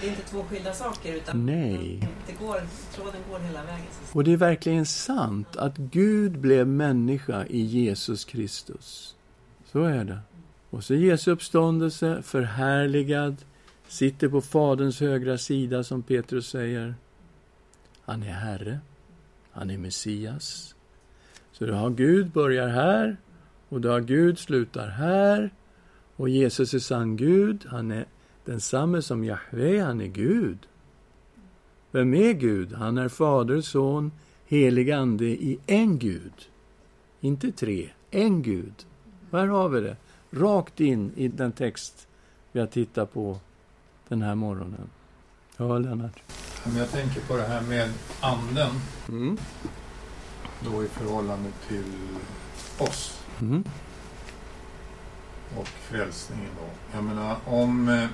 Det 0.00 0.06
är 0.06 0.10
inte 0.10 0.22
två 0.22 0.42
skilda 0.42 0.72
saker, 0.72 1.14
utan 1.14 1.46
Nej. 1.46 2.08
Det 2.26 2.32
går, 2.32 2.60
tråden 2.94 3.20
går 3.30 3.38
hela 3.38 3.62
vägen. 3.62 3.86
Och 4.12 4.24
det 4.24 4.32
är 4.32 4.36
verkligen 4.36 4.86
sant 4.86 5.56
att 5.56 5.76
Gud 5.76 6.38
blev 6.38 6.66
människa 6.66 7.46
i 7.46 7.60
Jesus 7.60 8.24
Kristus. 8.24 9.16
Så 9.64 9.82
är 9.84 10.04
det. 10.04 10.18
Och 10.70 10.84
så 10.84 10.94
Jesu 10.94 11.30
uppståndelse, 11.30 12.22
förhärligad, 12.22 13.36
sitter 13.88 14.28
på 14.28 14.40
Faderns 14.40 15.00
högra 15.00 15.38
sida, 15.38 15.84
som 15.84 16.02
Petrus 16.02 16.48
säger. 16.48 16.94
Han 18.04 18.22
är 18.22 18.32
Herre. 18.32 18.80
Han 19.52 19.70
är 19.70 19.78
Messias. 19.78 20.74
Så 21.52 21.66
du 21.66 21.72
har 21.72 21.90
Gud 21.90 22.30
börjar 22.30 22.68
här 22.68 23.16
och 23.68 23.80
du 23.80 23.88
har 23.88 24.00
Gud 24.00 24.38
slutar 24.38 24.88
här. 24.88 25.50
Och 26.16 26.28
Jesus 26.28 26.74
är 26.74 26.78
sann 26.78 27.16
Gud. 27.16 27.66
Han 27.68 27.90
är 27.90 28.06
densamme 28.50 29.02
som 29.02 29.24
Jahve. 29.24 29.80
Han 29.80 30.00
är 30.00 30.06
Gud. 30.06 30.58
Vem 31.90 32.14
är 32.14 32.32
Gud? 32.32 32.72
Han 32.72 32.98
är 32.98 33.08
Fader, 33.08 33.60
Son, 33.60 34.12
helig 34.46 34.90
Ande 34.90 35.24
i 35.24 35.58
en 35.66 35.98
Gud. 35.98 36.32
Inte 37.20 37.52
tre, 37.52 37.90
en 38.10 38.42
Gud. 38.42 38.74
här 39.32 39.46
har 39.46 39.68
vi 39.68 39.80
det. 39.80 39.96
Rakt 40.30 40.80
in 40.80 41.12
i 41.16 41.28
den 41.28 41.52
text 41.52 42.08
vi 42.52 42.60
har 42.60 42.66
tittat 42.66 43.12
på 43.12 43.38
den 44.08 44.22
här 44.22 44.34
morgonen. 44.34 44.90
Ja, 45.56 45.78
Lennart? 45.78 46.22
Jag 46.76 46.90
tänker 46.90 47.20
på 47.20 47.36
det 47.36 47.46
här 47.46 47.62
med 47.62 47.90
anden. 48.20 48.70
Mm. 49.08 49.38
Då 50.64 50.84
i 50.84 50.88
förhållande 50.88 51.50
till 51.68 51.92
oss. 52.78 53.24
Mm. 53.40 53.64
Och 55.58 55.68
frälsningen 55.68 56.50
då. 56.58 56.96
Jag 56.96 57.04
menar 57.04 57.36
om... 57.46 58.08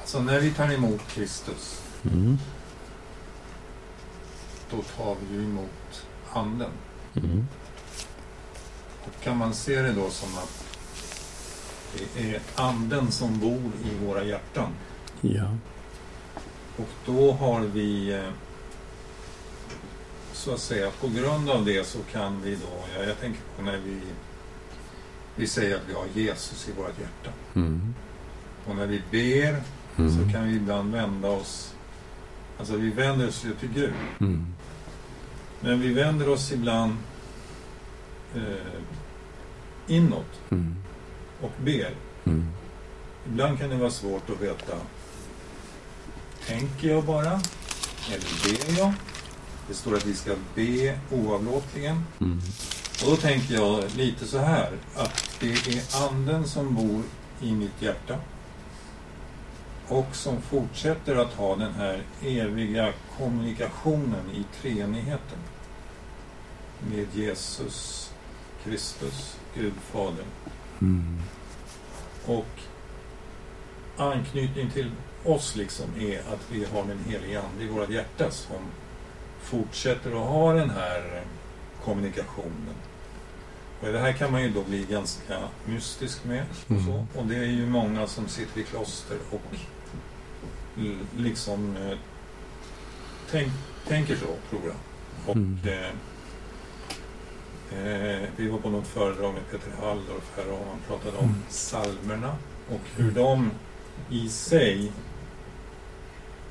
Alltså 0.00 0.20
när 0.20 0.40
vi 0.40 0.50
tar 0.50 0.72
emot 0.72 1.00
Kristus. 1.08 1.82
Mm. 2.04 2.38
Då 4.70 4.82
tar 4.82 5.16
vi 5.20 5.36
ju 5.36 5.44
emot 5.44 6.06
anden. 6.32 6.70
Mm. 7.14 7.46
Och 9.04 9.22
kan 9.22 9.36
man 9.36 9.54
se 9.54 9.82
det 9.82 9.92
då 9.92 10.10
som 10.10 10.38
att 10.38 10.64
det 11.96 12.34
är 12.34 12.40
anden 12.54 13.12
som 13.12 13.38
bor 13.38 13.72
i 13.84 14.06
våra 14.06 14.24
hjärtan. 14.24 14.72
Ja. 15.20 15.56
Och 16.76 16.88
då 17.06 17.32
har 17.32 17.60
vi 17.60 18.12
eh, 18.12 18.30
så 20.32 20.54
att 20.54 20.60
säga, 20.60 20.90
på 21.00 21.08
grund 21.08 21.50
av 21.50 21.64
det 21.64 21.86
så 21.86 21.98
kan 22.12 22.42
vi 22.42 22.54
då, 22.54 22.84
ja, 22.96 23.04
jag 23.04 23.20
tänker 23.20 23.40
på 23.56 23.62
när 23.62 23.78
vi, 23.78 24.00
vi 25.36 25.46
säger 25.46 25.76
att 25.76 25.82
vi 25.88 25.94
har 25.94 26.06
Jesus 26.14 26.68
i 26.68 26.72
vårt 26.72 27.00
hjärta. 27.00 27.30
Mm. 27.54 27.94
Och 28.66 28.76
när 28.76 28.86
vi 28.86 29.02
ber 29.10 29.60
Mm. 29.96 30.10
så 30.26 30.32
kan 30.32 30.44
vi 30.48 30.54
ibland 30.56 30.92
vända 30.92 31.28
oss, 31.28 31.74
alltså 32.58 32.76
vi 32.76 32.90
vänder 32.90 33.28
oss 33.28 33.44
ju 33.44 33.54
till 33.54 33.68
Gud. 33.68 33.92
Mm. 34.20 34.46
Men 35.60 35.80
vi 35.80 35.92
vänder 35.92 36.28
oss 36.28 36.52
ibland 36.52 36.96
eh, 38.34 38.42
inåt 39.86 40.40
Mm. 40.50 40.76
och 41.40 41.50
ber. 41.64 41.90
Mm. 42.24 42.46
Ibland 43.26 43.58
kan 43.58 43.70
det 43.70 43.76
vara 43.76 43.90
svårt 43.90 44.30
att 44.30 44.40
veta, 44.40 44.76
tänker 46.46 46.88
jag 46.88 47.04
bara? 47.04 47.40
Eller 48.12 48.44
ber 48.74 48.78
jag? 48.78 48.92
Det 49.68 49.74
står 49.74 49.94
att 49.96 50.06
vi 50.06 50.14
ska 50.14 50.34
be 50.54 50.98
oavlåtligen. 51.10 52.04
Mm. 52.20 52.40
Och 53.04 53.10
då 53.10 53.16
tänker 53.16 53.54
jag 53.54 53.84
lite 53.96 54.26
så 54.26 54.38
här, 54.38 54.72
att 54.96 55.36
det 55.40 55.50
är 55.52 56.08
anden 56.08 56.44
som 56.48 56.74
bor 56.74 57.02
i 57.40 57.52
mitt 57.52 57.82
hjärta 57.82 58.16
och 59.88 60.16
som 60.16 60.40
fortsätter 60.42 61.16
att 61.16 61.32
ha 61.32 61.56
den 61.56 61.72
här 61.72 62.02
eviga 62.22 62.92
kommunikationen 63.18 64.30
i 64.34 64.44
treenigheten 64.60 65.38
med 66.90 67.06
Jesus 67.12 68.10
Kristus, 68.64 69.36
Gud 69.54 69.72
Fadern. 69.92 70.26
Mm. 70.80 71.18
Och 72.26 72.60
anknytning 73.96 74.70
till 74.70 74.90
oss 75.24 75.56
liksom 75.56 75.86
är 76.00 76.18
att 76.18 76.50
vi 76.50 76.64
har 76.64 76.84
den 76.84 76.98
helige 77.08 77.42
Ande 77.42 77.64
i 77.64 77.68
våra 77.68 77.90
hjärta 77.90 78.30
som 78.30 78.60
fortsätter 79.40 80.10
att 80.10 80.28
ha 80.28 80.52
den 80.52 80.70
här 80.70 81.22
kommunikationen. 81.84 82.74
Och 83.80 83.92
det 83.92 83.98
här 83.98 84.12
kan 84.12 84.32
man 84.32 84.42
ju 84.42 84.50
då 84.50 84.62
bli 84.62 84.86
ganska 84.90 85.38
mystisk 85.64 86.24
med. 86.24 86.44
Och, 86.50 86.82
så. 86.84 86.92
Mm. 86.92 87.06
och 87.14 87.26
det 87.26 87.36
är 87.36 87.44
ju 87.44 87.66
många 87.66 88.06
som 88.06 88.28
sitter 88.28 88.60
i 88.60 88.64
kloster 88.64 89.18
och 89.30 89.56
liksom 91.16 91.76
eh, 91.76 91.98
tänk, 93.30 93.52
tänker 93.88 94.16
så, 94.16 94.26
tror 94.50 94.62
jag. 94.64 94.76
Och 95.26 95.36
Mm. 95.36 95.58
eh, 95.64 95.90
eh, 97.78 98.28
vi 98.36 98.48
var 98.48 98.58
på 98.58 98.70
något 98.70 98.86
föredrag 98.86 99.34
med 99.34 99.50
Peter 99.50 99.86
Halldorf 99.86 100.32
här 100.36 100.52
och 100.52 100.66
han 100.70 100.78
pratade 100.88 101.18
om 101.18 101.24
Mm. 101.24 101.42
psalmerna 101.48 102.36
och 102.70 102.80
hur 102.96 103.10
de 103.10 103.50
i 104.10 104.28
sig, 104.28 104.92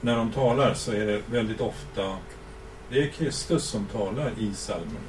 när 0.02 0.16
de 0.18 0.32
talar 0.32 0.74
så 0.74 0.92
är 0.92 1.06
det 1.06 1.22
väldigt 1.32 1.62
ofta, 1.62 2.18
det 2.90 3.04
är 3.04 3.08
Kristus 3.08 3.64
som 3.64 3.86
talar 3.86 4.32
i 4.40 4.52
psalmerna. 4.54 5.00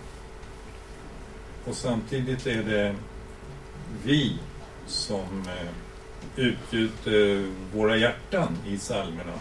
Och 1.65 1.77
samtidigt 1.77 2.47
är 2.47 2.63
det 2.63 2.95
vi 4.05 4.39
som 4.87 5.43
eh, 5.47 5.69
utgjuter 6.37 7.47
våra 7.73 7.97
hjärtan 7.97 8.59
i 8.67 8.79
psalmerna. 8.79 9.33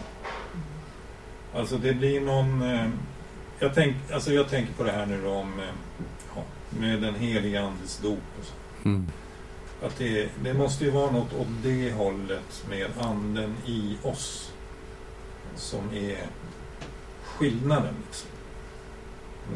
Alltså 1.54 1.78
det 1.78 1.94
blir 1.94 2.20
någon... 2.20 2.62
Eh, 2.62 2.88
jag, 3.58 3.74
tänk, 3.74 3.96
alltså 4.12 4.32
jag 4.32 4.48
tänker 4.48 4.72
på 4.72 4.84
det 4.84 4.92
här 4.92 5.06
nu 5.06 5.22
då 5.22 5.30
om 5.30 5.60
eh, 5.60 5.66
ja, 6.36 6.42
med 6.78 7.02
den 7.02 7.14
heliga 7.14 7.62
Andes 7.62 7.98
dop. 7.98 8.18
Och 8.40 8.44
så. 8.44 8.52
Mm. 8.84 9.06
Att 9.82 9.98
det, 9.98 10.28
det 10.42 10.54
måste 10.54 10.84
ju 10.84 10.90
vara 10.90 11.10
något 11.10 11.32
åt 11.32 11.48
det 11.62 11.92
hållet 11.92 12.66
med 12.68 12.90
anden 13.00 13.54
i 13.66 13.96
oss 14.02 14.52
som 15.56 15.92
är 15.92 16.26
skillnaden. 17.24 17.94
Liksom. 18.06 18.30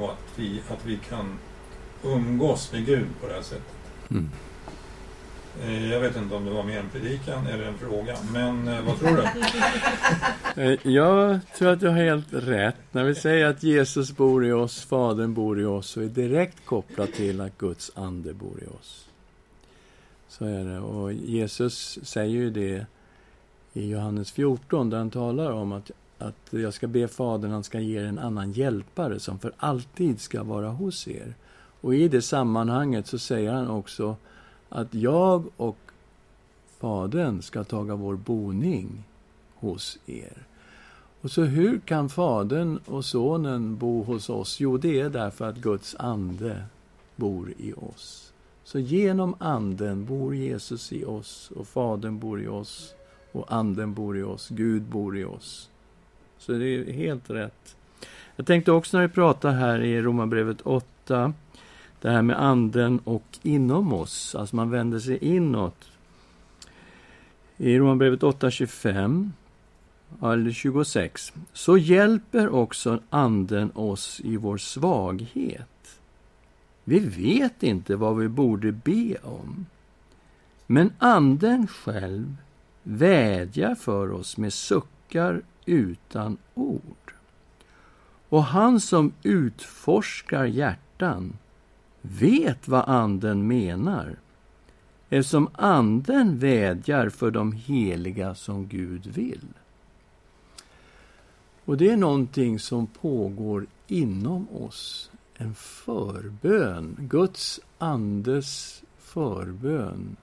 Och 0.00 0.12
att 0.12 0.32
vi, 0.36 0.62
att 0.68 0.86
vi 0.86 0.98
kan 1.08 1.38
umgås 2.02 2.72
med 2.72 2.86
Gud 2.86 3.06
på 3.20 3.26
det 3.26 3.34
här 3.34 3.42
sättet. 3.42 3.74
Mm. 4.10 4.30
Eh, 5.62 5.90
jag 5.92 6.00
vet 6.00 6.16
inte 6.16 6.34
om 6.34 6.44
det 6.44 6.50
var 6.50 6.64
mer 6.64 6.78
en 6.78 6.88
predikan 6.88 7.46
eller 7.46 7.64
en 7.64 7.78
fråga, 7.78 8.16
men 8.32 8.68
eh, 8.68 8.82
vad 8.82 8.98
tror 8.98 9.16
du? 9.16 9.22
Eh, 10.56 10.78
jag 10.82 11.40
tror 11.58 11.68
att 11.68 11.80
du 11.80 11.88
har 11.88 11.96
helt 11.96 12.32
rätt. 12.32 12.76
När 12.92 13.04
vi 13.04 13.14
säger 13.14 13.46
att 13.46 13.62
Jesus 13.62 14.16
bor 14.16 14.46
i 14.46 14.52
oss, 14.52 14.84
Fadern 14.84 15.34
bor 15.34 15.60
i 15.60 15.64
oss, 15.64 15.86
så 15.86 16.00
är 16.00 16.04
det 16.04 16.10
direkt 16.10 16.64
kopplat 16.64 17.12
till 17.12 17.40
att 17.40 17.58
Guds 17.58 17.90
ande 17.94 18.34
bor 18.34 18.62
i 18.62 18.66
oss. 18.66 19.08
Så 20.28 20.44
är 20.44 20.64
det. 20.64 20.78
Och 20.78 21.12
Jesus 21.12 21.98
säger 22.02 22.34
ju 22.34 22.50
det 22.50 22.86
i 23.72 23.90
Johannes 23.90 24.32
14, 24.32 24.90
där 24.90 24.98
han 24.98 25.10
talar 25.10 25.50
om 25.50 25.72
att, 25.72 25.90
att 26.18 26.48
jag 26.50 26.74
ska 26.74 26.86
be 26.86 27.08
Fadern, 27.08 27.50
han 27.50 27.64
ska 27.64 27.80
ge 27.80 27.98
er 27.98 28.04
en 28.04 28.18
annan 28.18 28.52
hjälpare 28.52 29.20
som 29.20 29.38
för 29.38 29.52
alltid 29.56 30.20
ska 30.20 30.42
vara 30.42 30.68
hos 30.68 31.08
er. 31.08 31.34
Och 31.80 31.94
i 31.94 32.08
det 32.08 32.22
sammanhanget 32.22 33.06
så 33.06 33.18
säger 33.18 33.52
han 33.52 33.68
också 33.68 34.16
att 34.68 34.94
jag 34.94 35.44
och 35.56 35.78
Fadern 36.78 37.42
ska 37.42 37.64
taga 37.64 37.94
vår 37.94 38.16
boning 38.16 39.04
hos 39.54 39.98
er. 40.06 40.46
Och 41.20 41.30
så 41.30 41.42
hur 41.42 41.78
kan 41.78 42.08
Fadern 42.08 42.78
och 42.86 43.04
Sonen 43.04 43.76
bo 43.76 44.02
hos 44.02 44.30
oss? 44.30 44.60
Jo, 44.60 44.76
det 44.76 45.00
är 45.00 45.10
därför 45.10 45.48
att 45.48 45.56
Guds 45.56 45.96
ande 45.98 46.62
bor 47.16 47.52
i 47.58 47.72
oss. 47.72 48.32
Så 48.64 48.78
genom 48.78 49.34
anden 49.38 50.04
bor 50.04 50.34
Jesus 50.34 50.92
i 50.92 51.04
oss 51.04 51.50
och 51.56 51.68
Fadern 51.68 52.18
bor 52.18 52.42
i 52.42 52.48
oss 52.48 52.94
och 53.32 53.52
anden 53.52 53.94
bor 53.94 54.18
i 54.18 54.22
oss, 54.22 54.48
Gud 54.48 54.82
bor 54.82 55.18
i 55.18 55.24
oss. 55.24 55.70
Så 56.38 56.52
det 56.52 56.66
är 56.66 56.92
helt 56.92 57.30
rätt. 57.30 57.76
Jag 58.36 58.46
tänkte 58.46 58.72
också 58.72 58.96
när 58.96 59.06
vi 59.06 59.14
pratar 59.14 59.50
här 59.50 59.80
i 59.80 60.02
Romarbrevet 60.02 60.60
8, 60.60 61.32
det 62.00 62.10
här 62.10 62.22
med 62.22 62.42
anden 62.42 62.98
och 62.98 63.38
inom 63.42 63.92
oss, 63.92 64.34
alltså 64.34 64.56
man 64.56 64.70
vänder 64.70 64.98
sig 64.98 65.18
inåt. 65.18 65.88
I 67.56 67.78
Romarbrevet 67.78 68.20
8.25, 68.20 69.30
eller 70.22 70.52
26, 70.52 71.32
så 71.52 71.78
hjälper 71.78 72.48
också 72.48 73.00
anden 73.10 73.70
oss 73.74 74.20
i 74.24 74.36
vår 74.36 74.58
svaghet. 74.58 76.00
Vi 76.84 76.98
vet 76.98 77.62
inte 77.62 77.96
vad 77.96 78.16
vi 78.16 78.28
borde 78.28 78.72
be 78.72 79.16
om, 79.22 79.66
men 80.66 80.92
anden 80.98 81.66
själv 81.66 82.36
vädjar 82.82 83.74
för 83.74 84.12
oss 84.12 84.36
med 84.36 84.52
suckar 84.52 85.42
utan 85.66 86.36
ord. 86.54 87.14
Och 88.28 88.44
han 88.44 88.80
som 88.80 89.12
utforskar 89.22 90.44
hjärtan 90.44 91.32
vet 92.08 92.68
vad 92.68 92.84
anden 92.88 93.46
menar 93.46 94.16
eftersom 95.08 95.48
anden 95.52 96.38
vädjar 96.38 97.08
för 97.08 97.30
de 97.30 97.52
heliga 97.52 98.34
som 98.34 98.66
Gud 98.66 99.06
vill. 99.06 99.48
Och 101.64 101.76
det 101.76 101.90
är 101.90 101.96
någonting 101.96 102.58
som 102.58 102.86
pågår 102.86 103.66
inom 103.86 104.48
oss. 104.48 105.10
En 105.34 105.54
förbön, 105.54 106.96
Guds 106.98 107.60
andes 107.78 108.82
förbön 108.98 110.16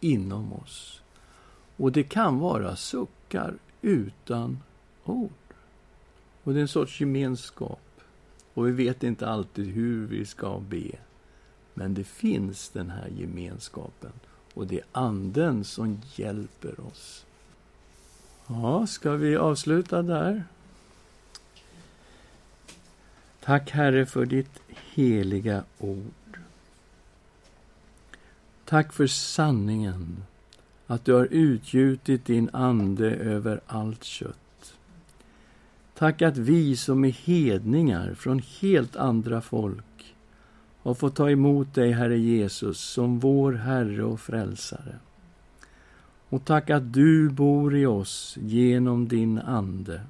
inom 0.00 0.52
oss. 0.52 1.02
Och 1.76 1.92
det 1.92 2.02
kan 2.02 2.38
vara 2.38 2.76
suckar 2.76 3.54
utan 3.82 4.58
ord. 5.04 5.30
Och 6.44 6.52
det 6.52 6.58
är 6.58 6.62
en 6.62 6.68
sorts 6.68 7.00
gemenskap. 7.00 7.80
Och 8.54 8.66
vi 8.66 8.72
vet 8.72 9.02
inte 9.02 9.28
alltid 9.28 9.66
hur 9.66 10.06
vi 10.06 10.24
ska 10.24 10.60
be. 10.68 10.90
Men 11.78 11.94
det 11.94 12.04
finns 12.04 12.68
den 12.68 12.90
här 12.90 13.08
gemenskapen. 13.08 14.12
Och 14.54 14.66
det 14.66 14.76
är 14.76 14.84
Anden 14.92 15.64
som 15.64 16.00
hjälper 16.14 16.80
oss. 16.80 17.24
Ja, 18.46 18.86
ska 18.86 19.10
vi 19.12 19.36
avsluta 19.36 20.02
där? 20.02 20.44
Tack, 23.40 23.70
Herre, 23.70 24.06
för 24.06 24.26
ditt 24.26 24.60
heliga 24.94 25.64
ord. 25.78 26.38
Tack 28.64 28.92
för 28.92 29.06
sanningen, 29.06 30.24
att 30.86 31.04
du 31.04 31.12
har 31.12 31.28
utgjutit 31.30 32.24
din 32.24 32.50
ande 32.52 33.10
över 33.10 33.60
allt 33.66 34.04
kött. 34.04 34.74
Tack 35.94 36.22
att 36.22 36.36
vi 36.36 36.76
som 36.76 37.04
är 37.04 37.10
hedningar 37.10 38.14
från 38.14 38.42
helt 38.60 38.96
andra 38.96 39.40
folk 39.40 39.84
och 40.86 40.98
få 40.98 41.10
ta 41.10 41.30
emot 41.30 41.74
dig, 41.74 41.92
Herre 41.92 42.18
Jesus, 42.18 42.80
som 42.80 43.18
vår 43.18 43.52
Herre 43.52 44.04
och 44.04 44.20
Frälsare. 44.20 44.98
Och 46.28 46.44
tack 46.44 46.70
att 46.70 46.92
du 46.92 47.30
bor 47.30 47.76
i 47.76 47.86
oss 47.86 48.38
genom 48.40 49.08
din 49.08 49.38
Ande. 49.38 50.00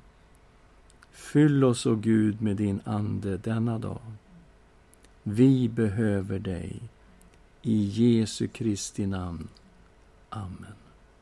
Fyll 1.10 1.64
oss, 1.64 1.86
o 1.86 1.94
Gud, 1.94 2.42
med 2.42 2.56
din 2.56 2.80
Ande 2.84 3.36
denna 3.36 3.78
dag. 3.78 4.00
Vi 5.22 5.68
behöver 5.68 6.38
dig. 6.38 6.80
I 7.62 7.84
Jesu 7.84 8.48
Kristi 8.48 9.06
namn. 9.06 9.48
Amen. 10.28 10.85